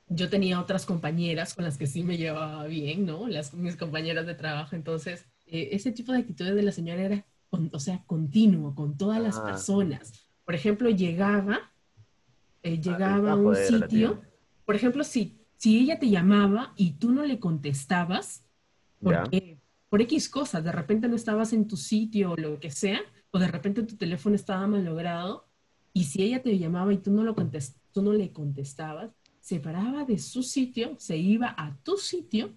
Yo 0.09 0.29
tenía 0.29 0.59
otras 0.59 0.85
compañeras 0.85 1.53
con 1.53 1.65
las 1.65 1.77
que 1.77 1.87
sí 1.87 2.03
me 2.03 2.17
llevaba 2.17 2.65
bien, 2.67 3.05
¿no? 3.05 3.27
Las, 3.27 3.53
mis 3.53 3.75
compañeras 3.77 4.25
de 4.27 4.35
trabajo. 4.35 4.75
Entonces, 4.75 5.25
eh, 5.47 5.69
ese 5.71 5.91
tipo 5.91 6.11
de 6.11 6.19
actitudes 6.19 6.55
de 6.55 6.63
la 6.63 6.71
señora 6.71 7.01
era, 7.01 7.25
con- 7.49 7.69
o 7.73 7.79
sea, 7.79 8.03
continuo, 8.05 8.75
con 8.75 8.97
todas 8.97 9.21
las 9.21 9.37
Ah. 9.37 9.45
personas. 9.45 10.13
Por 10.45 10.53
ejemplo, 10.55 10.89
llegaba, 10.89 11.71
eh, 12.73 12.81
llegaba 12.81 13.31
a 13.31 13.33
ah, 13.33 13.35
un 13.35 13.55
sitio, 13.55 14.21
por 14.65 14.75
ejemplo, 14.75 15.03
si, 15.03 15.37
si 15.57 15.79
ella 15.79 15.99
te 15.99 16.09
llamaba 16.09 16.73
y 16.75 16.93
tú 16.93 17.11
no 17.11 17.23
le 17.23 17.39
contestabas, 17.39 18.43
porque 19.01 19.59
por 19.89 20.01
X 20.01 20.29
cosas, 20.29 20.63
de 20.63 20.71
repente 20.71 21.07
no 21.07 21.15
estabas 21.15 21.53
en 21.53 21.67
tu 21.67 21.77
sitio 21.77 22.31
o 22.31 22.35
lo 22.37 22.59
que 22.59 22.71
sea, 22.71 22.99
o 23.31 23.39
de 23.39 23.47
repente 23.47 23.83
tu 23.83 23.95
teléfono 23.95 24.35
estaba 24.35 24.67
malogrado, 24.67 25.47
y 25.93 26.03
si 26.03 26.21
ella 26.21 26.43
te 26.43 26.57
llamaba 26.57 26.93
y 26.93 26.97
tú 26.97 27.11
no, 27.11 27.23
lo 27.23 27.35
contest- 27.35 27.77
tú 27.91 28.01
no 28.01 28.13
le 28.13 28.31
contestabas, 28.31 29.11
se 29.39 29.59
paraba 29.59 30.03
de 30.03 30.19
su 30.19 30.43
sitio, 30.43 30.95
se 30.99 31.17
iba 31.17 31.55
a 31.57 31.75
tu 31.83 31.97
sitio 31.97 32.53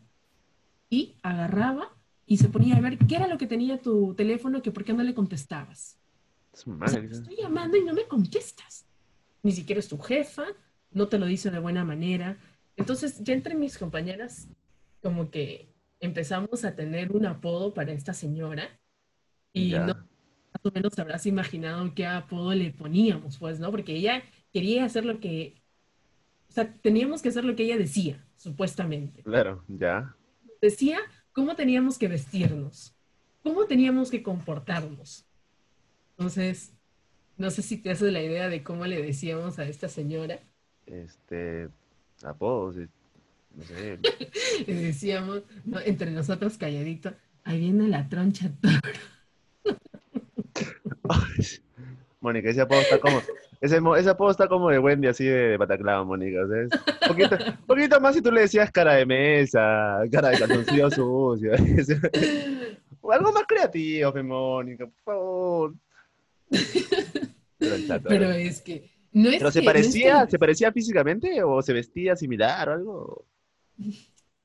y 0.91 1.15
agarraba 1.23 1.97
y 2.27 2.37
se 2.37 2.49
ponía 2.49 2.77
a 2.77 2.81
ver 2.81 2.99
qué 2.99 3.17
era 3.17 3.29
lo 3.29 3.39
que 3.39 3.47
tenía 3.47 3.81
tu 3.81 4.15
teléfono, 4.15 4.61
que 4.61 4.73
por 4.73 4.85
qué 4.85 4.93
no 4.93 5.03
le 5.03 5.15
contestabas. 5.15 5.99
Su 6.53 6.73
O 6.73 6.87
sea, 6.87 7.01
te 7.01 7.13
estoy 7.13 7.37
llamando 7.37 7.77
y 7.77 7.85
no 7.85 7.95
me 7.95 8.07
contestas. 8.09 8.87
Ni 9.43 9.53
siquiera 9.53 9.79
es 9.79 9.89
tu 9.89 9.99
jefa, 9.99 10.45
no 10.91 11.09
te 11.09 11.19
lo 11.19 11.27
dice 11.27 11.51
de 11.51 11.59
buena 11.59 11.85
manera. 11.85 12.39
Entonces, 12.77 13.23
ya 13.23 13.35
entre 13.35 13.55
mis 13.55 13.79
compañeras, 13.79 14.49
como 15.03 15.31
que 15.31 15.73
empezamos 16.01 16.65
a 16.65 16.75
tener 16.75 17.13
un 17.13 17.27
apodo 17.27 17.75
para 17.75 17.93
esta 17.93 18.15
señora 18.15 18.69
y 19.53 19.71
Ya. 19.71 19.87
no 19.87 19.95
más 19.95 20.67
o 20.67 20.71
menos 20.75 20.99
habrás 20.99 21.27
imaginado 21.27 21.95
qué 21.95 22.07
apodo 22.07 22.53
le 22.55 22.73
poníamos, 22.73 23.39
pues, 23.39 23.61
¿no? 23.61 23.71
Porque 23.71 23.95
ella 23.95 24.23
quería 24.53 24.85
hacer 24.85 25.05
lo 25.05 25.21
que, 25.21 25.63
o 26.49 26.53
sea, 26.53 26.75
teníamos 26.83 27.23
que 27.23 27.29
hacer 27.29 27.45
lo 27.45 27.55
que 27.55 27.63
ella 27.65 27.79
decía, 27.79 28.27
supuestamente. 28.37 29.23
Claro, 29.23 29.65
ya. 29.69 30.17
Decía 30.61 30.99
cómo 31.33 31.55
teníamos 31.55 31.99
que 31.99 32.09
vestirnos, 32.09 32.95
cómo 33.45 33.67
teníamos 33.67 34.11
que 34.11 34.23
comportarnos. 34.23 35.25
Entonces, 36.19 36.73
no 37.41 37.51
sé 37.51 37.63
si 37.63 37.79
te 37.79 37.91
haces 37.91 38.13
la 38.13 38.23
idea 38.23 38.49
de 38.49 38.63
cómo 38.63 38.87
le 38.87 39.01
decíamos 39.03 39.59
a 39.59 39.65
esta 39.65 39.89
señora. 39.89 40.39
Este. 40.87 41.69
Apodos. 42.23 42.77
eh, 42.77 42.89
No 43.57 43.65
sé. 43.65 43.99
Le 44.67 44.75
decíamos, 44.75 45.43
¿no? 45.65 45.81
entre 45.81 46.11
nosotros 46.11 46.59
calladito, 46.59 47.15
ahí 47.45 47.59
viene 47.61 47.89
la 47.89 48.09
troncha 48.09 48.51
toro. 48.61 48.77
Mónica, 52.21 52.51
ese 52.51 52.61
apodo 52.61 52.81
está 52.81 52.99
como. 52.99 53.23
Ese, 53.63 53.79
ese 53.99 54.11
apodo 54.11 54.31
está 54.31 54.47
como 54.49 54.69
de 54.71 54.79
Wendy, 54.79 55.09
así 55.09 55.25
de, 55.25 55.57
Pataclava, 55.59 56.05
Mónica. 56.05 56.43
Un 56.45 56.69
poquito, 57.09 57.37
poquito 57.67 58.01
más 58.01 58.15
si 58.15 58.23
tú 58.23 58.31
le 58.31 58.43
decías 58.43 58.71
cara 58.71 58.95
de 58.95 59.07
mesa, 59.07 60.03
cara 60.13 60.29
de 60.29 60.39
calzoncillo 60.39 60.91
sucio. 60.91 61.53
O 63.01 63.13
algo 63.13 63.33
más 63.33 63.45
creativo, 63.49 64.13
Mónica, 64.23 64.87
por 64.87 65.03
favor. 65.05 65.75
Pero, 67.59 67.75
el 67.75 67.87
chato, 67.87 68.09
Pero 68.09 68.31
¿eh? 68.33 68.47
es 68.47 68.61
que 68.63 68.91
no 69.13 69.29
es 69.31 69.39
¿Pero 69.39 69.51
se 69.51 69.61
que- 69.61 69.65
no 69.67 69.71
es 69.71 69.75
parecía, 69.75 70.25
que- 70.25 70.31
se 70.31 70.39
parecía 70.39 70.73
físicamente 70.73 71.43
o 71.43 71.63
se 71.63 71.73
vestía 71.73 72.17
similar 72.17 72.69
o 72.69 72.73
algo? 72.73 73.27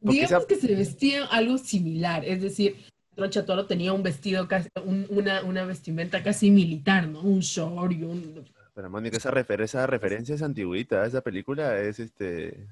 porque 0.02 0.20
digamos 0.22 0.46
que 0.46 0.56
se 0.56 0.76
vestía 0.76 1.26
algo 1.26 1.58
similar, 1.58 2.24
es 2.26 2.42
decir, 2.42 2.76
Troncha 3.16 3.46
Toro 3.46 3.66
tenía 3.66 3.94
un 3.94 4.04
vestido 4.04 4.48
casi, 4.48 4.70
un- 4.84 5.08
una, 5.10 5.44
una 5.44 5.66
vestimenta 5.66 6.22
casi 6.22 6.52
militar, 6.52 7.08
¿no? 7.08 7.22
Un 7.22 7.40
short 7.40 7.92
y 7.94 8.04
un... 8.04 8.46
Pero 8.74 8.90
Mónica, 8.90 9.16
esa, 9.18 9.32
refer- 9.32 9.62
esa 9.64 9.88
referencia 9.88 10.36
es 10.36 10.42
antigüita, 10.42 11.06
esa 11.06 11.22
película 11.22 11.80
es 11.80 11.98
este. 12.00 12.68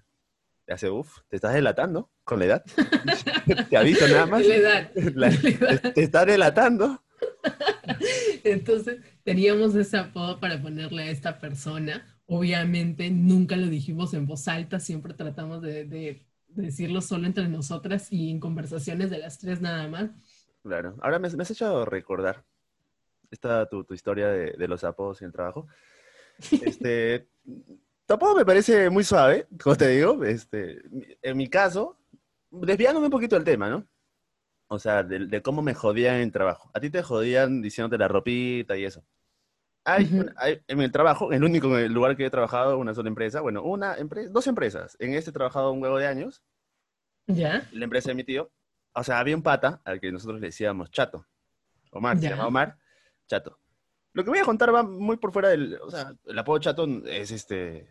Te 0.66 0.74
hace 0.74 0.90
uff, 0.90 1.20
te 1.30 1.38
estás 1.38 1.54
delatando 1.54 2.10
con 2.26 2.40
la 2.40 2.46
edad. 2.46 2.66
te 3.70 3.78
aviso 3.78 4.06
nada 4.10 4.26
más. 4.26 4.46
La 4.46 4.56
edad. 4.56 4.92
La- 4.96 5.30
La 5.30 5.50
edad. 5.50 5.82
te, 5.82 5.92
te 5.92 6.04
está 6.04 6.26
delatando. 6.26 7.02
Entonces 8.46 9.00
teníamos 9.24 9.76
ese 9.76 9.98
apodo 9.98 10.40
para 10.40 10.62
ponerle 10.62 11.04
a 11.04 11.12
esta 11.12 11.40
persona. 11.40 12.06
Obviamente 12.26 13.10
nunca 13.12 13.56
lo 13.56 13.68
dijimos 13.68 14.14
en 14.14 14.26
voz 14.26 14.48
alta, 14.48 14.80
siempre 14.80 15.14
tratamos 15.14 15.62
de, 15.62 15.86
de 15.86 16.26
decirlo 16.48 17.02
solo 17.02 17.28
entre 17.28 17.48
nosotras 17.48 18.12
y 18.12 18.30
en 18.32 18.40
conversaciones 18.40 19.10
de 19.10 19.20
las 19.20 19.40
tres 19.40 19.62
nada 19.62 19.88
más. 19.88 20.12
Claro. 20.64 20.96
Ahora 21.02 21.20
me, 21.20 21.30
me 21.30 21.44
has 21.44 21.52
hecho 21.52 21.86
recordar 21.86 22.44
esta 23.30 23.68
tu, 23.68 23.84
tu 23.84 23.94
historia 23.94 24.28
de, 24.28 24.52
de 24.52 24.68
los 24.68 24.84
apodos 24.84 25.22
en 25.22 25.28
el 25.28 25.34
trabajo. 25.34 25.68
Este, 26.66 27.28
tampoco 28.06 28.36
me 28.36 28.46
parece 28.46 28.90
muy 28.90 29.04
suave, 29.04 29.48
como 29.62 29.76
te 29.76 29.88
digo. 29.90 30.24
Este, 30.24 30.82
en 31.22 31.38
mi 31.38 31.48
caso, 31.48 31.98
desviándome 32.50 33.08
un 33.08 33.12
poquito 33.12 33.36
del 33.36 33.46
tema, 33.46 33.70
¿no? 33.70 33.88
O 34.74 34.80
sea, 34.80 35.04
de, 35.04 35.28
de 35.28 35.42
cómo 35.42 35.62
me 35.62 35.74
jodían 35.74 36.16
en 36.16 36.22
el 36.24 36.32
trabajo. 36.32 36.70
A 36.74 36.80
ti 36.80 36.90
te 36.90 37.04
jodían 37.04 37.62
diciéndote 37.62 37.98
la 37.98 38.08
ropita 38.08 38.76
y 38.78 38.86
eso. 38.86 39.04
Hay, 39.86 40.10
una- 40.14 40.34
hay- 40.38 40.62
en 40.68 40.82
el 40.82 40.92
trabajo, 40.92 41.32
el 41.32 41.44
único 41.44 41.68
lugar 41.68 42.16
que 42.18 42.26
he 42.26 42.30
trabajado, 42.30 42.78
una 42.78 42.94
sola 42.94 43.10
empresa, 43.10 43.42
bueno, 43.42 43.62
una 43.64 43.96
empresa, 43.98 44.30
dos 44.32 44.48
empresas. 44.48 44.96
En 45.00 45.14
este 45.14 45.30
he 45.30 45.34
trabajado 45.34 45.72
un 45.72 45.82
huevo 45.82 45.98
de 45.98 46.08
años, 46.08 46.42
¿Ya? 47.28 47.68
la 47.72 47.84
empresa 47.84 48.10
de 48.10 48.16
mi 48.16 48.24
tío. 48.24 48.50
O 48.94 49.04
sea, 49.04 49.20
había 49.20 49.36
un 49.36 49.44
pata 49.44 49.82
al 49.86 50.00
que 50.00 50.12
nosotros 50.12 50.40
le 50.40 50.48
decíamos 50.48 50.90
Chato. 50.92 51.26
Omar, 51.92 52.18
se 52.18 52.24
Ya. 52.24 52.30
llama 52.32 52.48
Omar, 52.48 52.78
Chato. 53.28 53.60
Lo 54.14 54.24
que 54.24 54.30
voy 54.30 54.40
a 54.40 54.46
contar 54.46 54.74
va 54.74 54.84
muy 54.84 55.18
por 55.18 55.32
fuera 55.34 55.50
del, 55.50 55.80
o 55.82 55.90
sea, 55.92 56.14
el 56.26 56.38
apodo 56.40 56.60
Chato 56.60 56.88
es 57.06 57.32
este, 57.32 57.90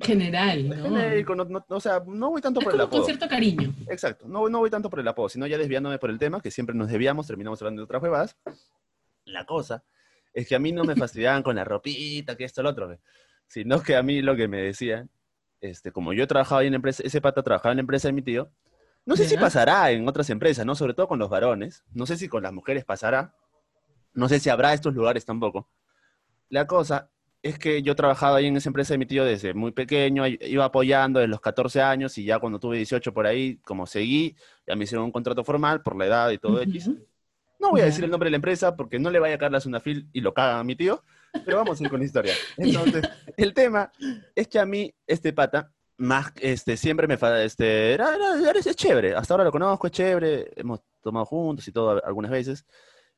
General, 0.00 0.68
¿no? 0.68 0.82
genérico, 0.84 1.34
no- 1.34 1.44
no- 1.44 1.64
o 1.68 1.80
sea, 1.80 2.02
no 2.06 2.30
voy 2.30 2.40
tanto 2.40 2.60
Es 2.60 2.64
por 2.64 2.72
el 2.74 2.80
como 2.80 2.90
con 2.90 2.98
apodo. 3.00 3.06
cierto 3.06 3.28
cariño. 3.28 3.74
Exacto, 3.88 4.26
no, 4.26 4.48
no 4.48 4.58
voy 4.60 4.70
tanto 4.70 4.88
por 4.88 4.98
el 5.00 5.06
apodo, 5.08 5.28
sino 5.28 5.46
ya 5.46 5.58
desviándome 5.58 5.98
por 5.98 6.08
el 6.10 6.18
tema, 6.18 6.40
que 6.40 6.50
siempre 6.50 6.74
nos 6.74 6.88
desviamos, 6.88 7.26
terminamos 7.26 7.60
hablando 7.60 7.80
de 7.82 7.84
otras 7.84 8.02
huevadas. 8.02 8.36
La 9.26 9.44
cosa 9.44 9.84
es 10.32 10.48
que 10.48 10.54
a 10.54 10.58
mí 10.58 10.72
no 10.72 10.84
me 10.84 10.96
fastidiaban 10.96 11.42
con 11.42 11.54
la 11.56 11.64
ropita, 11.64 12.36
que 12.36 12.44
esto, 12.44 12.62
lo 12.62 12.70
otro, 12.70 12.98
sino 13.46 13.82
que 13.82 13.94
a 13.94 14.02
mí 14.02 14.22
lo 14.22 14.34
que 14.34 14.48
me 14.48 14.62
decían, 14.62 15.10
este, 15.60 15.92
como 15.92 16.12
yo 16.14 16.26
trabajaba 16.26 16.64
en 16.64 16.74
empresa, 16.74 17.02
ese 17.04 17.20
pata 17.20 17.42
trabajaba 17.42 17.72
en 17.72 17.76
la 17.76 17.82
empresa 17.82 18.08
de 18.08 18.12
mi 18.12 18.22
tío, 18.22 18.50
no 19.04 19.14
sé 19.14 19.26
si 19.26 19.34
Ya. 19.34 19.40
pasará 19.40 19.90
en 19.90 20.08
otras 20.08 20.30
empresas, 20.30 20.64
¿no? 20.64 20.74
Sobre 20.74 20.94
todo 20.94 21.06
con 21.06 21.18
los 21.18 21.28
varones, 21.28 21.84
no 21.92 22.06
sé 22.06 22.16
si 22.16 22.28
con 22.28 22.42
las 22.42 22.52
mujeres 22.52 22.84
pasará, 22.86 23.36
no 24.14 24.28
sé 24.28 24.40
si 24.40 24.48
habrá 24.48 24.72
estos 24.72 24.94
lugares 24.94 25.24
tampoco. 25.26 25.68
La 26.48 26.66
cosa 26.66 27.10
es 27.42 27.58
que 27.58 27.82
yo 27.82 27.94
trabajaba 27.96 28.36
ahí 28.36 28.46
en 28.46 28.56
esa 28.56 28.68
empresa 28.68 28.94
de 28.94 28.98
mi 28.98 29.06
tío 29.06 29.24
desde 29.24 29.52
muy 29.54 29.72
pequeño, 29.72 30.24
iba 30.26 30.64
apoyando 30.64 31.18
desde 31.20 31.28
los 31.30 31.40
14 31.40 31.80
años 31.82 32.16
y 32.18 32.24
ya 32.24 32.38
cuando 32.38 32.58
tuve 32.60 32.76
18 32.76 33.12
por 33.12 33.26
ahí, 33.26 33.56
como 33.64 33.86
seguí, 33.86 34.36
ya 34.66 34.76
me 34.76 34.84
hicieron 34.84 35.04
un 35.06 35.12
contrato 35.12 35.42
formal 35.42 35.82
por 35.82 35.96
la 35.96 36.06
edad 36.06 36.30
y 36.30 36.38
todo 36.38 36.60
X. 36.62 36.86
Ujú. 36.88 37.04
No 37.58 37.70
voy 37.70 37.80
a 37.80 37.84
decir 37.84 38.04
el 38.04 38.10
nombre 38.10 38.26
de 38.28 38.32
la 38.32 38.36
empresa 38.36 38.74
porque 38.76 38.98
no 38.98 39.10
le 39.10 39.18
vaya 39.20 39.36
a 39.36 39.38
caer 39.38 39.52
la 39.52 39.60
Sunafil 39.60 40.08
y 40.12 40.20
lo 40.20 40.34
cagan 40.34 40.58
a 40.58 40.64
mi 40.64 40.74
tío, 40.76 41.02
pero 41.44 41.56
vamos 41.58 41.80
a 41.80 41.84
ir 41.84 41.90
con 41.90 42.00
la 42.00 42.06
historia. 42.06 42.34
Entonces, 42.56 43.08
el 43.36 43.54
tema 43.54 43.90
es 44.34 44.48
que 44.48 44.58
a 44.58 44.66
mí, 44.66 44.92
este 45.06 45.32
pata, 45.32 45.70
más, 45.96 46.32
este, 46.40 46.76
siempre 46.76 47.06
me, 47.06 47.16
este, 47.44 47.92
era, 47.92 48.14
era- 48.16 48.50
era- 48.50 48.58
es 48.58 48.74
chévere, 48.76 49.14
hasta 49.14 49.34
ahora 49.34 49.44
lo 49.44 49.52
conozco, 49.52 49.86
es 49.86 49.92
chévere, 49.92 50.50
hemos 50.56 50.80
tomado 51.02 51.24
juntos 51.26 51.66
y 51.68 51.72
todo 51.72 52.04
algunas 52.04 52.30
veces. 52.32 52.64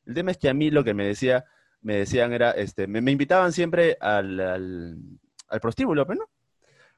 El 0.05 0.13
tema 0.13 0.29
es 0.31 0.37
que 0.37 0.49
a 0.49 0.53
mí 0.53 0.69
lo 0.69 0.83
que 0.83 0.93
me 0.93 1.05
decía, 1.07 1.45
me 1.85 1.95
decían 1.97 2.33
era, 2.33 2.51
este, 2.51 2.87
me, 2.87 2.99
me 2.99 3.11
invitaban 3.11 3.53
siempre 3.53 3.95
al, 4.01 4.39
al, 4.39 4.97
al 5.49 5.59
prostíbulo, 5.61 6.05
pero 6.07 6.19
no. 6.21 6.29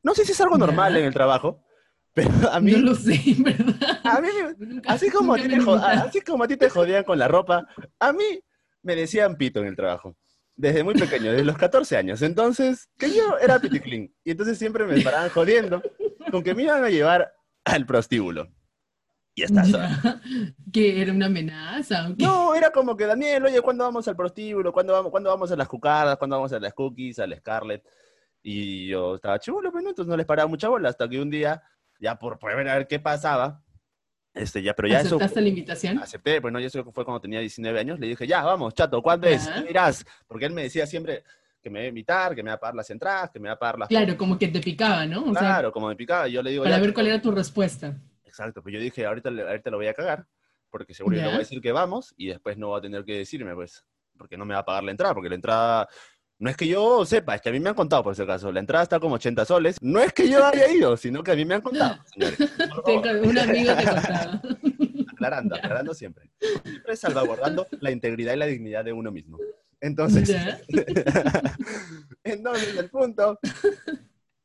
No 0.04 0.14
sé 0.16 0.24
si 0.26 0.32
es 0.32 0.40
algo 0.42 0.58
normal 0.58 0.96
en 0.96 1.04
el 1.06 1.14
trabajo, 1.14 1.64
pero 2.14 2.30
a 2.52 2.60
mí, 2.62 2.72
No 2.72 2.78
lo 2.80 2.96
sé, 2.96 3.20
verdad. 3.40 4.00
a 4.04 4.22
mí 4.22 4.30
Nunca- 4.58 4.94
Así 4.94 5.10
como, 5.10 5.34
a 5.34 5.38
ti 5.38 5.50
te 5.50 5.60
jo- 5.60 5.74
invitaron. 5.76 6.00
así 6.08 6.22
como 6.22 6.44
a 6.44 6.48
ti 6.48 6.56
te 6.58 6.70
jodían 6.70 7.04
con 7.04 7.20
la 7.20 7.28
ropa, 7.28 7.68
a 8.00 8.14
mí 8.14 8.40
me 8.82 8.96
decían 8.96 9.36
pito 9.36 9.60
en 9.60 9.68
el 9.68 9.76
trabajo. 9.76 10.16
Desde 10.56 10.84
muy 10.84 10.96
pequeño, 10.96 11.32
desde 11.32 11.44
los 11.46 11.58
14 11.58 11.98
años. 11.98 12.22
Entonces, 12.24 12.88
que 12.98 13.12
yo 13.14 13.38
era 13.40 13.60
piticlín. 13.60 14.12
Y 14.24 14.32
entonces 14.32 14.58
siempre 14.58 14.86
me 14.86 15.02
paraban 15.02 15.30
jodiendo 15.30 15.84
con 16.32 16.42
que 16.42 16.56
me 16.56 16.64
iban 16.64 16.84
a 16.84 16.90
llevar 16.90 17.32
al 17.66 17.86
prostíbulo. 17.86 18.48
Y 19.38 19.44
está 19.44 19.64
Ya. 19.64 20.20
¿Que 20.74 21.00
era 21.00 21.14
una 21.14 21.28
amenaza? 21.28 22.10
No, 22.18 22.56
era 22.56 22.72
como 22.72 22.98
que, 22.98 23.06
Daniel, 23.06 23.46
oye, 23.46 23.62
¿cuándo 23.62 23.84
vamos 23.84 24.08
al 24.08 24.16
prostíbulo? 24.16 24.74
¿Cuándo 24.74 24.94
vamos, 24.94 25.12
¿cuándo 25.12 25.30
vamos 25.30 25.52
a 25.52 25.56
las 25.56 25.68
cucardas? 25.68 26.18
¿Cuándo 26.18 26.38
vamos 26.38 26.52
a 26.54 26.60
las 26.60 26.74
cookies, 26.74 27.20
al 27.20 27.38
Scarlett? 27.38 27.86
Y 28.42 28.88
yo 28.88 29.14
estaba 29.14 29.38
chulo, 29.38 29.72
pero 29.72 29.84
no, 29.84 29.90
entonces 29.90 30.10
no 30.10 30.18
les 30.18 30.26
paraba 30.26 30.50
mucha 30.50 30.70
bola. 30.70 30.90
Hasta 30.90 31.08
que 31.08 31.22
un 31.22 31.30
día, 31.30 31.62
ya 32.00 32.18
por, 32.18 32.40
ver 32.44 32.68
a 32.68 32.78
ver 32.78 32.88
qué 32.88 33.00
pasaba, 33.00 33.64
este, 34.34 34.64
ya, 34.64 34.74
pero 34.74 34.88
ya 34.88 35.02
eso... 35.02 35.18
¿Aceptaste 35.18 35.42
la 35.42 35.50
invitación? 35.50 36.00
Acepté, 36.00 36.42
pues 36.42 36.52
no, 36.52 36.60
yo 36.60 36.66
eso 36.66 36.84
fue 36.92 37.06
cuando 37.06 37.22
tenía 37.22 37.40
19 37.40 37.80
años. 37.80 38.00
Le 38.00 38.08
dije, 38.08 38.26
ya, 38.26 38.44
vamos, 38.44 38.74
chato, 38.74 39.04
¿cuándo 39.04 39.28
es? 39.28 39.46
Ya. 39.46 39.64
¿Qué 39.64 39.70
irás? 39.70 40.04
Porque 40.26 40.46
él 40.46 40.54
me 40.54 40.64
decía 40.64 40.88
siempre 40.88 41.24
que 41.62 41.70
me 41.70 41.78
iba 41.82 41.86
a 41.86 41.90
invitar, 41.90 42.34
que 42.34 42.42
me 42.42 42.50
va 42.50 42.56
a 42.56 42.60
pagar 42.60 42.74
las 42.74 42.90
entradas, 42.90 43.30
que 43.30 43.40
me 43.40 43.50
va 43.50 43.54
a 43.54 43.60
pagar 43.60 43.78
las 43.78 43.88
Claro, 43.88 44.18
como 44.18 44.40
que 44.40 44.48
te 44.48 44.62
picaba, 44.62 45.06
¿no? 45.06 45.26
O 45.26 45.34
sea, 45.34 45.42
Claro, 45.42 45.72
como 45.72 45.90
me 45.90 45.96
picaba. 45.96 46.28
y 46.28 46.32
Yo 46.32 46.42
le 46.42 46.50
digo, 46.50 46.64
para 46.64 46.78
ya, 46.78 46.82
ver 46.82 46.94
cuál 46.96 47.06
era 47.06 47.22
tu 47.22 47.30
respuesta. 47.30 47.96
Exacto, 48.38 48.62
pues 48.62 48.72
yo 48.72 48.80
dije, 48.80 49.04
ahorita, 49.04 49.30
ahorita 49.30 49.72
lo 49.72 49.78
voy 49.78 49.88
a 49.88 49.96
cagar, 49.96 50.28
porque 50.70 50.94
seguro 50.94 51.16
yo 51.16 51.24
le 51.24 51.28
voy 51.30 51.38
a 51.38 51.40
decir 51.40 51.60
que 51.60 51.72
vamos 51.72 52.14
y 52.18 52.28
después 52.28 52.56
no 52.56 52.70
va 52.70 52.78
a 52.78 52.82
tener 52.82 53.04
que 53.04 53.18
decirme, 53.18 53.56
pues, 53.56 53.84
porque 54.16 54.38
no 54.38 54.46
me 54.46 54.54
va 54.54 54.60
a 54.60 54.66
pagar 54.66 54.84
la 54.84 54.92
entrada, 54.92 55.16
porque 55.16 55.30
la 55.30 55.36
entrada, 55.36 55.90
no 56.38 56.48
es 56.48 56.56
que 56.56 56.68
yo 56.68 57.04
sepa, 57.04 57.34
es 57.34 57.42
que 57.42 57.50
a 57.50 57.52
mí 57.52 57.60
me 57.60 57.70
han 57.70 57.76
contado 57.76 58.04
por 58.04 58.14
ese 58.14 58.28
caso, 58.28 58.52
la 58.52 58.60
entrada 58.60 58.84
está 58.84 59.00
como 59.00 59.16
80 59.16 59.44
soles, 59.44 59.78
no 59.82 60.00
es 60.00 60.14
que 60.14 60.30
yo 60.30 60.46
haya 60.46 60.72
ido, 60.72 60.96
sino 60.98 61.24
que 61.24 61.32
a 61.32 61.36
mí 61.36 61.46
me 61.46 61.56
han 61.56 61.62
contado, 61.62 61.98
un 63.24 63.38
amigo 63.40 63.76
te 63.76 63.86
contaba. 63.90 64.42
aclarando, 65.14 65.56
aclarando 65.56 65.94
siempre. 65.96 66.30
Siempre 66.64 66.96
salvaguardando 66.96 67.66
la 67.80 67.90
integridad 67.90 68.36
y 68.36 68.38
la 68.38 68.46
dignidad 68.46 68.86
de 68.86 68.94
uno 68.94 69.12
mismo. 69.12 69.40
Entonces, 69.82 70.30
entonces 72.24 72.78
el 72.78 72.90
punto 72.92 73.40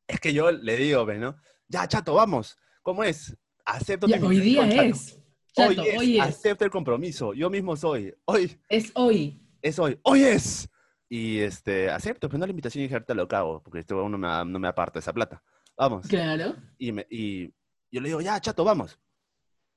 es 0.09 0.19
que 0.19 0.33
yo 0.33 0.51
le 0.51 0.79
digo, 0.79 1.05
pues, 1.05 1.21
¿no? 1.21 1.37
Ya, 1.69 1.87
chato, 1.87 2.15
vamos, 2.15 2.57
¿cómo 2.81 3.05
es? 3.05 3.37
Acepto 3.65 4.07
tu 4.09 4.27
hoy 4.27 4.41
día 4.41 4.69
es. 4.85 5.19
Chato, 5.55 5.83
hoy 5.83 5.89
es, 5.89 5.99
hoy 5.99 6.19
es. 6.19 6.23
acepta 6.27 6.65
el 6.65 6.71
compromiso, 6.71 7.35
yo 7.35 7.51
mismo 7.51 7.77
soy, 7.77 8.15
hoy 8.25 8.59
Es 8.69 8.91
hoy. 8.95 9.39
es 9.61 9.79
hoy, 9.79 9.99
hoy 10.03 10.23
es. 10.23 10.69
Y 11.11 11.41
este, 11.41 11.91
acepto, 11.91 12.29
pero 12.29 12.39
no 12.39 12.47
la 12.47 12.51
invitación 12.51 12.81
y 12.81 12.85
dije, 12.85 12.95
ahorita 12.95 13.13
lo 13.15 13.29
cago, 13.29 13.63
porque 13.63 13.81
este 13.81 13.93
huevón 13.95 14.13
no 14.13 14.19
me, 14.19 14.27
da- 14.29 14.45
no 14.47 14.59
me 14.59 14.67
aparta 14.69 14.99
esa 14.99 15.13
plata. 15.13 15.43
Vamos. 15.77 16.07
Claro. 16.09 16.55
Y, 16.79 16.91
me- 16.93 17.07
y 17.11 17.49
yo 17.91 18.01
le 18.01 18.09
digo, 18.09 18.21
ya, 18.23 18.41
chato, 18.41 18.65
vamos. 18.65 18.99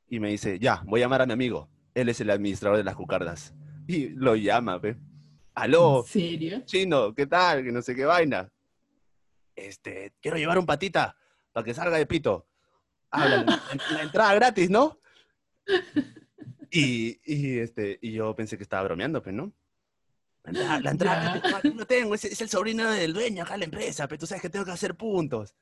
Y 0.08 0.20
me 0.22 0.30
dice, 0.30 0.58
ya, 0.60 0.82
voy 0.86 1.02
a 1.02 1.04
llamar 1.06 1.24
a 1.24 1.26
mi 1.26 1.34
amigo. 1.34 1.70
Él 1.94 2.08
es 2.08 2.22
el 2.22 2.30
administrador 2.30 2.78
de 2.78 2.86
las 2.86 2.96
cucardas. 2.96 3.54
Y 3.88 4.10
lo 4.10 4.36
llama, 4.38 4.78
ve. 4.78 4.96
Aló, 5.56 6.00
¿En 6.00 6.06
serio? 6.06 6.62
chino, 6.66 7.14
¿qué 7.14 7.28
tal? 7.28 7.64
Que 7.66 7.72
no 7.74 7.82
sé 7.82 7.96
qué 7.96 8.06
vaina. 8.06 8.50
Este, 9.56 10.14
quiero 10.22 10.38
llevar 10.38 10.58
un 10.58 10.66
patita 10.66 11.18
para 11.52 11.64
que 11.66 11.74
salga 11.74 11.98
de 11.98 12.06
pito. 12.06 12.48
Ah, 13.16 13.62
la, 13.92 14.02
entrada 14.04 14.36
gratis, 14.36 14.70
¿no? 14.70 15.00
Y, 16.72 17.20
y, 17.24 17.60
este, 17.60 17.98
y 18.02 18.12
yo 18.12 18.36
pensé 18.36 18.58
que 18.58 18.64
estaba 18.64 18.84
bromeando, 18.84 19.22
pero 19.22 19.38
no. 19.38 19.54
La 20.44 20.52
entrada, 20.52 20.80
la 20.82 20.92
entrada 20.92 21.40
gratis, 21.40 21.76
no, 21.76 21.86
tengo, 21.86 22.16
es, 22.16 22.26
es 22.26 22.42
el 22.42 22.50
sobrino 22.50 22.92
del 22.92 23.14
dueño 23.14 23.44
acá 23.44 23.54
de 23.54 23.60
la 23.60 23.66
empresa, 23.66 24.08
pero 24.08 24.20
tú 24.20 24.28
sabes 24.28 24.42
que 24.42 24.50
tengo 24.50 24.66
que 24.66 24.72
hacer 24.72 24.96
puntos. 24.96 25.56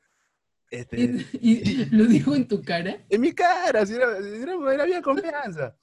Este, 0.70 0.98
¿Y, 1.34 1.70
y 1.70 1.86
lo 1.92 2.06
dijo 2.06 2.34
en 2.34 2.48
tu 2.48 2.64
cara? 2.64 3.06
en 3.08 3.22
mi 3.22 3.32
cara, 3.34 3.86
si 3.86 3.94
era, 3.94 4.22
si 4.22 4.42
era, 4.42 4.74
era 4.74 4.86
bien 4.86 5.02
confianza. 5.04 5.78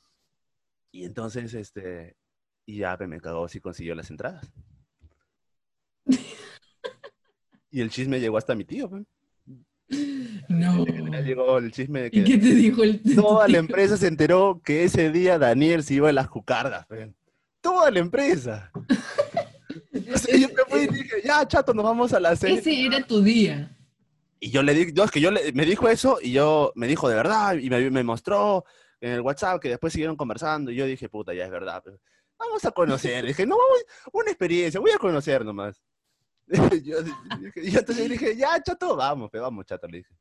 Y 0.90 1.04
entonces, 1.04 1.54
este, 1.54 2.16
y 2.66 2.78
ya 2.78 2.96
pe, 2.98 3.06
me 3.06 3.20
cagó 3.20 3.48
si 3.48 3.60
consiguió 3.60 3.94
las 3.94 4.10
entradas. 4.10 4.52
Y 7.72 7.80
el 7.80 7.90
chisme 7.90 8.18
llegó 8.18 8.36
hasta 8.36 8.56
mi 8.56 8.64
tío, 8.64 8.90
pe. 8.90 9.04
No. 10.49 10.85
Llegó 10.85 11.59
el 11.59 11.70
chisme 11.73 12.02
de 12.02 12.06
¿Y 12.09 12.11
que 12.11 12.25
qué 12.25 12.38
te 12.38 12.54
dijo 12.54 12.82
el 12.82 13.02
toda 13.14 13.49
la 13.49 13.59
empresa 13.59 13.97
se 13.97 14.06
enteró 14.06 14.61
que 14.64 14.85
ese 14.85 15.11
día 15.11 15.38
Daniel 15.38 15.82
se 15.82 15.94
iba 15.94 16.09
a 16.09 16.12
las 16.12 16.28
cucardas. 16.28 16.87
Toda 17.61 17.90
la 17.90 17.99
empresa. 17.99 18.70
O 18.75 20.18
sea, 20.18 20.37
yo 20.37 20.49
me 20.49 20.64
fui 20.68 20.80
y 20.80 20.87
dije, 20.87 21.16
ya, 21.25 21.47
chato, 21.47 21.75
nos 21.75 21.85
vamos 21.85 22.12
a 22.12 22.20
la 22.20 22.35
cena. 22.35 22.59
Ese 22.59 22.87
era 22.87 23.06
tu 23.06 23.23
día. 23.23 23.76
Y 24.40 24.50
yo 24.50 24.62
le 24.62 24.75
dije, 24.75 24.92
yo, 24.92 25.04
es 25.04 25.11
que 25.11 25.20
yo 25.20 25.30
le, 25.30 25.52
me 25.52 25.66
dijo 25.66 25.88
eso 25.88 26.18
y 26.20 26.32
yo 26.32 26.73
me 26.75 26.87
dijo 26.87 27.09
de 27.09 27.14
verdad 27.14 27.54
y 27.54 27.68
me, 27.68 27.90
me 27.90 28.02
mostró 28.02 28.64
en 29.00 29.12
el 29.12 29.20
WhatsApp 29.20 29.61
que 29.61 29.68
después 29.68 29.92
siguieron 29.92 30.16
conversando 30.16 30.70
y 30.70 30.76
yo 30.76 30.87
dije, 30.87 31.09
puta, 31.09 31.35
ya 31.35 31.44
es 31.44 31.50
verdad. 31.50 31.82
vamos 32.38 32.64
a 32.64 32.70
conocer. 32.70 33.26
dije, 33.26 33.47
no, 33.47 33.56
vamos, 33.56 33.85
una 34.12 34.30
experiencia, 34.30 34.80
voy 34.80 34.90
a 34.92 34.99
conocer 34.99 35.44
nomás. 35.44 35.82
yo, 36.85 37.02
dije- 37.02 37.71
yo 37.71 37.78
entonces 37.78 38.09
dije, 38.11 38.37
ya, 38.37 38.61
chato, 38.62 38.97
vamos, 38.97 39.30
pe, 39.30 39.38
vamos, 39.38 39.64
chato, 39.66 39.87
le 39.87 39.99
dije. 39.99 40.14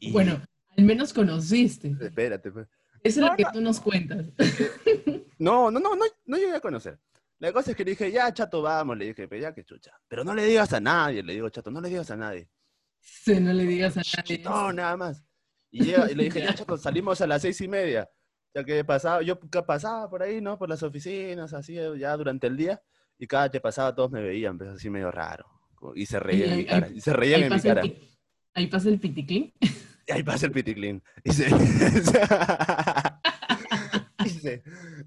Y- 0.00 0.12
Bueno, 0.12 0.40
al 0.76 0.84
menos 0.84 1.12
conociste. 1.12 1.94
Espérate, 2.00 2.50
pues. 2.50 2.66
Eso 3.04 3.20
es 3.20 3.24
No, 3.24 3.28
lo 3.28 3.36
que 3.36 3.42
no. 3.44 3.52
tú 3.52 3.60
nos 3.60 3.80
cuentas. 3.80 4.26
No, 5.40 5.70
no, 5.70 5.78
no, 5.78 5.94
no, 5.94 6.04
no 6.26 6.36
llegué 6.36 6.56
a 6.56 6.60
conocer. 6.60 6.98
La 7.38 7.52
cosa 7.52 7.70
es 7.70 7.76
que 7.76 7.84
le 7.84 7.92
dije, 7.92 8.10
ya, 8.10 8.34
chato, 8.34 8.60
vamos, 8.60 8.98
le 8.98 9.04
dije, 9.06 9.28
pero 9.28 9.40
ya 9.40 9.54
que 9.54 9.62
chucha. 9.64 9.92
Pero 10.08 10.24
no 10.24 10.34
le 10.34 10.44
digas 10.44 10.72
a 10.72 10.80
nadie, 10.80 11.22
le 11.22 11.34
digo, 11.34 11.48
chato, 11.48 11.70
no 11.70 11.80
le 11.80 11.88
digas 11.90 12.10
a 12.10 12.16
nadie. 12.16 12.50
Sí, 13.00 13.38
no 13.38 13.52
le 13.52 13.62
digas 13.64 13.96
a 13.96 14.02
nadie. 14.16 14.38
No, 14.42 14.72
nada 14.72 14.96
más. 14.96 15.24
Y, 15.70 15.84
llega- 15.84 16.10
y 16.10 16.16
le 16.16 16.24
dije, 16.24 16.40
ya, 16.40 16.52
chato, 16.56 16.76
salimos 16.76 17.20
a 17.20 17.28
las 17.28 17.42
seis 17.42 17.60
y 17.60 17.68
media. 17.68 18.10
Ya 18.52 18.64
que 18.64 18.84
pasaba, 18.84 19.22
yo 19.22 19.38
pasaba 19.38 20.10
por 20.10 20.24
ahí, 20.24 20.40
¿no? 20.40 20.58
Por 20.58 20.68
las 20.68 20.82
oficinas, 20.82 21.52
así, 21.52 21.74
ya 21.98 22.16
durante 22.16 22.48
el 22.48 22.56
día. 22.56 22.82
Y 23.18 23.26
cada 23.26 23.50
que 23.50 23.60
pasaba 23.60 23.94
todos 23.94 24.10
me 24.10 24.22
veían, 24.22 24.56
pues 24.56 24.70
así 24.70 24.88
medio 24.90 25.10
raro. 25.10 25.46
Y 25.94 26.06
se 26.06 26.18
reían 26.20 26.50
en 26.50 26.56
mi 26.58 26.64
cara. 26.66 26.88
Y 26.88 27.00
se 27.00 27.12
reían 27.12 27.40
Ahí 27.40 27.44
en 27.44 27.48
mi 27.50 27.56
pasa, 27.56 27.68
el 27.68 27.74
cara. 27.74 27.88
ahí 28.54 28.66
pasa 28.68 28.88
el 28.88 28.98
piticlín. 29.00 29.52
Y 30.06 30.12
ahí 30.12 30.22
pasa 30.22 30.46
el 30.46 30.52
piticlín. 30.52 31.02
Y, 31.24 31.32
se- 31.32 31.48
y 31.48 31.52
dice. 34.24 34.62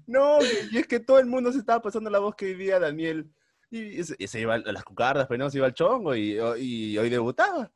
No, 0.06 0.38
y 0.72 0.78
es 0.78 0.86
que 0.86 1.00
todo 1.00 1.18
el 1.18 1.26
mundo 1.26 1.52
se 1.52 1.58
estaba 1.58 1.80
pasando 1.82 2.10
la 2.10 2.18
voz 2.18 2.34
que 2.34 2.46
vivía 2.46 2.78
Daniel. 2.78 3.30
Y, 3.70 4.02
se, 4.04 4.14
y 4.18 4.26
se 4.26 4.40
iba 4.40 4.54
a 4.54 4.58
las 4.58 4.84
cucardas, 4.84 5.26
pero 5.26 5.42
no 5.44 5.50
se 5.50 5.58
iba 5.58 5.66
al 5.66 5.74
chongo 5.74 6.14
y, 6.14 6.36
y 6.58 6.98
hoy 6.98 7.08
debutaba. 7.08 7.70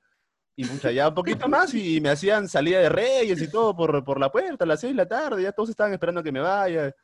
Y 0.54 0.64
mucha, 0.64 0.90
ya 0.90 1.08
un 1.08 1.14
poquito 1.14 1.48
más 1.48 1.74
y 1.74 2.00
me 2.00 2.10
hacían 2.10 2.48
salida 2.48 2.80
de 2.80 2.88
reyes 2.88 3.40
y 3.42 3.50
todo 3.50 3.76
por, 3.76 4.02
por 4.04 4.18
la 4.20 4.30
puerta 4.30 4.64
a 4.64 4.66
las 4.66 4.80
seis 4.80 4.92
de 4.92 4.96
la 4.98 5.08
tarde. 5.08 5.42
Ya 5.42 5.52
todos 5.52 5.70
estaban 5.70 5.92
esperando 5.92 6.22
que 6.22 6.32
me 6.32 6.40
vaya. 6.40 6.94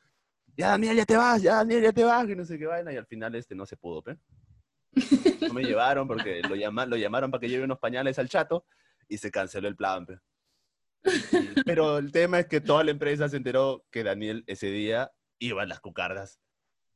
Ya, 0.57 0.69
Daniel, 0.69 0.97
ya 0.97 1.07
te 1.07 1.17
vas, 1.17 1.43
ya, 1.43 1.57
Daniel, 1.57 1.83
ya 1.83 1.93
te 1.93 2.05
vas, 2.05 2.27
que 2.27 2.37
no 2.37 2.45
sé 2.45 2.59
qué 2.59 2.67
vaina. 2.67 2.93
Y 2.93 2.97
al 2.97 3.07
final 3.07 3.35
este 3.35 3.55
no 3.55 3.67
se 3.67 3.77
pudo, 3.77 4.03
¿pe? 4.03 4.17
No 5.49 5.55
me 5.55 5.63
llevaron 5.63 6.07
porque 6.07 6.43
lo, 6.43 6.55
llama, 6.55 6.87
lo 6.87 6.97
llamaron 6.97 7.31
para 7.31 7.41
que 7.41 7.49
lleve 7.49 7.65
unos 7.65 7.79
pañales 7.79 8.19
al 8.19 8.29
chato 8.29 8.67
y 9.09 9.19
se 9.19 9.31
canceló 9.31 9.69
el 9.69 9.77
plan, 9.77 10.07
pe. 10.07 10.19
Pero 11.65 11.99
el 11.99 12.13
tema 12.13 12.39
es 12.39 12.47
que 12.47 12.61
toda 12.61 12.85
la 12.85 12.91
empresa 12.91 13.29
se 13.29 13.37
enteró 13.37 13.85
que 13.91 14.05
Daniel 14.05 14.45
ese 14.47 14.69
día 14.69 15.11
iba 15.39 15.63
a 15.63 15.67
las 15.67 15.81
cucardas 15.81 16.42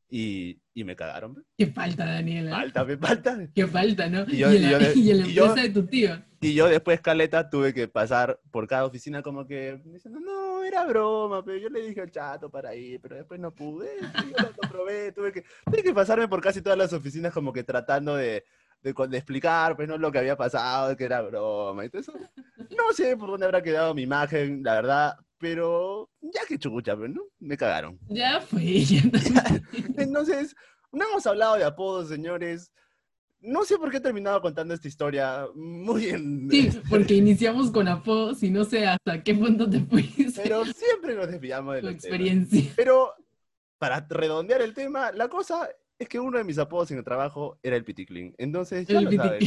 y, 0.09 0.61
y 0.75 0.85
me 0.85 0.95
cagaron. 0.95 1.45
Qué 1.59 1.67
falta, 1.67 2.05
Daniela. 2.07 2.51
Falta, 2.51 2.85
me 2.85 2.97
falta. 2.97 3.39
Qué 3.55 3.67
falta, 3.67 4.09
¿no? 4.09 4.25
Y 4.29 4.35
Y, 4.35 4.39
yo- 4.39 4.51
en 4.51 4.57
y 4.57 4.59
la, 4.61 4.71
yo 4.71 4.79
de- 4.79 4.95
y 4.99 5.11
en 5.11 5.19
la 5.19 5.27
y 5.27 5.33
yo- 5.33 5.47
empresa 5.47 5.67
de 5.69 5.73
tu 5.75 5.87
tío. 5.87 6.23
Y 6.41 6.55
yo 6.55 6.69
después, 6.69 7.01
Caleta, 7.01 7.49
tuve 7.49 7.73
que 7.73 7.89
pasar 7.89 8.39
por 8.51 8.69
cada 8.69 8.85
oficina 8.85 9.23
como 9.23 9.47
que 9.47 9.81
diciendo, 9.87 10.21
no, 10.21 10.63
era 10.63 10.85
broma, 10.85 11.43
pero 11.45 11.57
yo 11.59 11.69
le 11.71 11.81
dije 11.89 12.03
al 12.03 12.11
chato 12.11 12.51
para 12.51 12.75
ir, 12.75 13.01
pero 13.01 13.17
después 13.17 13.41
no 13.41 13.53
pude, 13.55 13.89
yo 14.01 14.45
lo 14.47 14.53
comprobé, 14.53 15.13
tuve 15.13 15.33
que, 15.33 15.45
tuve 15.65 15.83
que 15.83 15.95
pasarme 15.95 16.29
por 16.29 16.41
casi 16.43 16.61
todas 16.61 16.79
las 16.79 16.93
oficinas 16.93 17.33
como 17.33 17.53
que 17.55 17.65
tratando 17.65 18.15
de, 18.17 18.45
de, 18.83 18.95
de 19.09 19.17
explicar, 19.17 19.75
pues, 19.77 19.89
no 19.89 19.97
lo 19.97 20.13
que 20.13 20.19
había 20.19 20.37
pasado, 20.37 20.95
que 20.97 21.05
era 21.05 21.23
broma. 21.23 21.85
Entonces, 21.87 22.15
no 22.57 22.93
sé 22.95 23.17
por 23.17 23.31
dónde 23.31 23.47
habrá 23.47 23.63
quedado 23.63 23.95
mi 23.95 24.03
imagen, 24.03 24.63
la 24.63 24.75
verdad, 24.75 25.17
pero 25.39 26.11
ya 26.21 26.41
que 26.49 26.59
chucucha, 26.59 26.95
¿no? 26.97 27.23
Me 27.39 27.57
cagaron. 27.57 27.99
Ya 28.09 28.41
fue, 28.41 28.81
ya 28.85 29.03
Entonces, 29.97 30.55
no 30.93 31.05
hemos 31.09 31.27
hablado 31.27 31.57
de 31.57 31.65
apodos, 31.65 32.09
señores. 32.09 32.73
No 33.41 33.65
sé 33.65 33.77
por 33.77 33.91
qué 33.91 33.99
he 33.99 34.01
terminado 34.01 34.41
contando 34.41 34.73
esta 34.75 34.89
historia 34.89 35.47
muy 35.55 36.07
en... 36.07 36.49
Sí, 36.51 36.71
porque 36.89 37.15
iniciamos 37.15 37.71
con 37.71 37.87
apodos 37.87 38.43
y 38.43 38.51
no 38.51 38.65
sé 38.65 38.87
hasta 38.87 39.23
qué 39.23 39.35
punto 39.35 39.69
te 39.69 39.81
fuiste 39.81 40.41
Pero 40.43 40.65
siempre 40.65 41.15
nos 41.15 41.29
desviamos 41.31 41.75
de 41.75 41.83
la 41.83 41.89
tema. 41.89 41.97
experiencia. 41.99 42.73
Pero 42.75 43.13
para 43.79 44.05
redondear 44.09 44.63
el 44.63 44.73
tema, 44.75 45.13
la 45.13 45.29
cosa 45.29 45.69
es 45.99 46.09
que 46.09 46.19
uno 46.19 46.39
de 46.39 46.45
mis 46.45 46.59
apodos 46.59 46.91
en 46.91 46.99
el 46.99 47.05
trabajo 47.05 47.59
era 47.63 47.77
el 47.77 47.85
piticlin. 47.85 48.35
Entonces, 48.39 48.87
ya 48.87 48.99
El 48.99 49.05
lo 49.05 49.13
saben. 49.13 49.43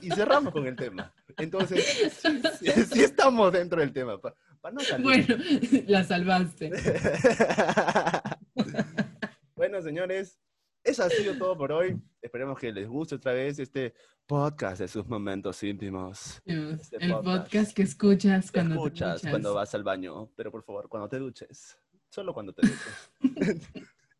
Y 0.00 0.10
cerramos 0.10 0.52
con 0.52 0.66
el 0.66 0.76
tema. 0.76 1.12
Entonces, 1.36 1.84
sí, 2.22 2.40
sí- 2.60 2.82
sí 2.92 3.00
estamos 3.02 3.52
dentro 3.52 3.80
del 3.80 3.92
tema. 3.92 4.18
Para 4.62 4.74
no 4.74 4.80
salir. 4.80 5.04
Bueno, 5.04 5.36
la 5.88 6.04
salvaste. 6.04 6.70
bueno, 9.56 9.82
señores, 9.82 10.38
eso 10.84 11.02
ha 11.02 11.10
sido 11.10 11.36
todo 11.36 11.58
por 11.58 11.72
hoy. 11.72 12.00
Esperemos 12.20 12.56
que 12.58 12.72
les 12.72 12.86
guste 12.88 13.16
otra 13.16 13.32
vez 13.32 13.58
este 13.58 13.92
podcast 14.24 14.80
de 14.80 14.86
sus 14.88 15.06
momentos 15.08 15.60
íntimos. 15.64 16.40
Dios, 16.44 16.80
Este 16.80 16.96
el 17.04 17.10
podcast. 17.10 17.42
podcast 17.42 17.72
que 17.74 17.82
escuchas 17.82 18.52
cuando 18.52 18.76
escuchas 18.76 19.20
te 19.20 19.26
duchas. 19.26 19.30
cuando 19.32 19.54
vas 19.54 19.74
al 19.74 19.82
baño, 19.82 20.30
pero 20.36 20.52
por 20.52 20.62
favor, 20.62 20.88
cuando 20.88 21.08
te 21.08 21.18
duches. 21.18 21.76
Solo 22.08 22.32
cuando 22.32 22.52
te 22.54 22.62
duches. 22.66 23.68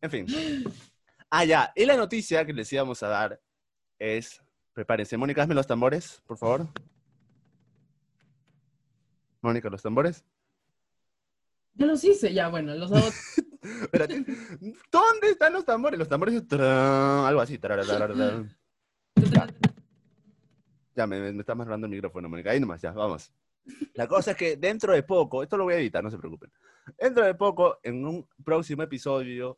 en 0.01 0.11
fin. 0.11 0.27
Ah, 1.29 1.45
ya. 1.45 1.71
Y 1.73 1.85
la 1.85 1.95
noticia 1.95 2.45
que 2.45 2.51
les 2.53 2.71
íbamos 2.73 3.01
a 3.01 3.07
dar 3.07 3.41
es. 3.97 4.41
Prepárense. 4.73 5.15
Mónica, 5.15 5.41
hazme 5.43 5.55
los 5.55 5.67
tambores, 5.67 6.21
por 6.27 6.37
favor. 6.37 6.67
Mónica, 9.41 9.69
los 9.69 9.81
tambores. 9.81 10.25
Yo 11.75 11.87
los 11.87 12.03
hice, 12.03 12.33
ya, 12.33 12.49
bueno, 12.49 12.75
los 12.75 12.91
hago. 12.91 13.07
¿Dónde 14.91 15.29
están 15.29 15.53
los 15.53 15.65
tambores? 15.65 15.97
Los 15.97 16.07
tambores. 16.07 16.35
algo 16.51 17.41
así. 17.41 17.57
Ya, 17.57 19.47
Ya, 20.95 21.07
me, 21.07 21.31
me 21.33 21.39
está 21.39 21.55
más 21.55 21.67
el 21.67 21.89
micrófono, 21.89 22.29
Mónica. 22.29 22.51
Ahí 22.51 22.59
nomás, 22.59 22.81
ya, 22.81 22.91
vamos. 22.91 23.31
La 23.93 24.07
cosa 24.07 24.31
es 24.31 24.37
que 24.37 24.57
dentro 24.57 24.93
de 24.93 25.03
poco, 25.03 25.41
esto 25.41 25.57
lo 25.57 25.63
voy 25.63 25.75
a 25.75 25.77
editar, 25.77 26.03
no 26.03 26.11
se 26.11 26.17
preocupen. 26.17 26.51
Dentro 26.99 27.25
de 27.25 27.33
poco, 27.33 27.79
en 27.81 28.05
un 28.05 28.27
próximo 28.43 28.83
episodio, 28.83 29.57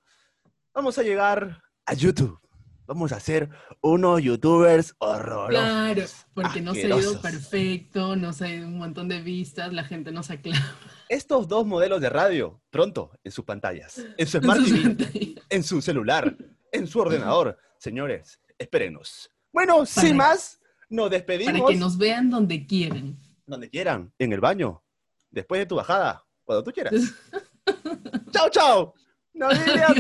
vamos 0.74 0.98
a 0.98 1.04
llegar 1.04 1.62
a 1.86 1.94
YouTube. 1.94 2.40
Vamos 2.88 3.12
a 3.12 3.20
ser 3.20 3.50
unos 3.82 4.22
youtubers 4.22 4.94
horrorosos. 5.00 5.50
Claro, 5.50 6.04
porque 6.36 6.62
no 6.62 6.74
se 6.74 6.92
ha 6.92 6.98
ido 6.98 7.20
perfecto, 7.20 8.16
no 8.16 8.32
se 8.32 8.46
ha 8.46 8.54
ido 8.54 8.68
un 8.68 8.78
montón 8.78 9.08
de 9.08 9.22
vistas, 9.22 9.74
la 9.74 9.84
gente 9.84 10.12
no 10.12 10.22
se 10.22 10.34
aclama. 10.34 10.78
Estos 11.10 11.48
dos 11.48 11.66
modelos 11.66 12.00
de 12.00 12.10
radio, 12.10 12.62
pronto, 12.70 13.12
en 13.24 13.32
sus 13.32 13.44
pantallas, 13.44 14.06
en 14.18 14.28
su 14.28 14.40
Smart 14.40 14.62
en 14.68 14.98
TV, 14.98 15.36
en 15.50 15.64
su 15.64 15.82
celular, 15.82 16.38
en 16.72 16.86
su 16.88 17.00
ordenador. 17.00 17.58
Señores, 17.80 18.40
espérenos. 18.58 19.32
Bueno, 19.52 19.86
sin 19.86 20.18
más, 20.18 20.60
nos 20.90 21.10
despedimos 21.10 21.62
Para 21.62 21.74
que 21.74 21.80
nos 21.80 21.98
vean 21.98 22.30
donde 22.30 22.68
quieran. 22.68 23.18
donde 23.48 23.70
quieran, 23.70 24.14
en 24.20 24.34
el 24.34 24.42
baño, 24.42 24.84
después 25.32 25.60
de 25.60 25.66
tu 25.66 25.76
bajada, 25.76 26.24
cuando 26.44 26.64
tú 26.64 26.72
quieras. 26.72 26.94
¡Chao, 28.32 28.50
chao! 28.50 28.94
¡Navidad! 29.34 29.96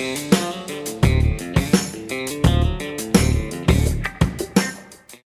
Música 0.00 0.79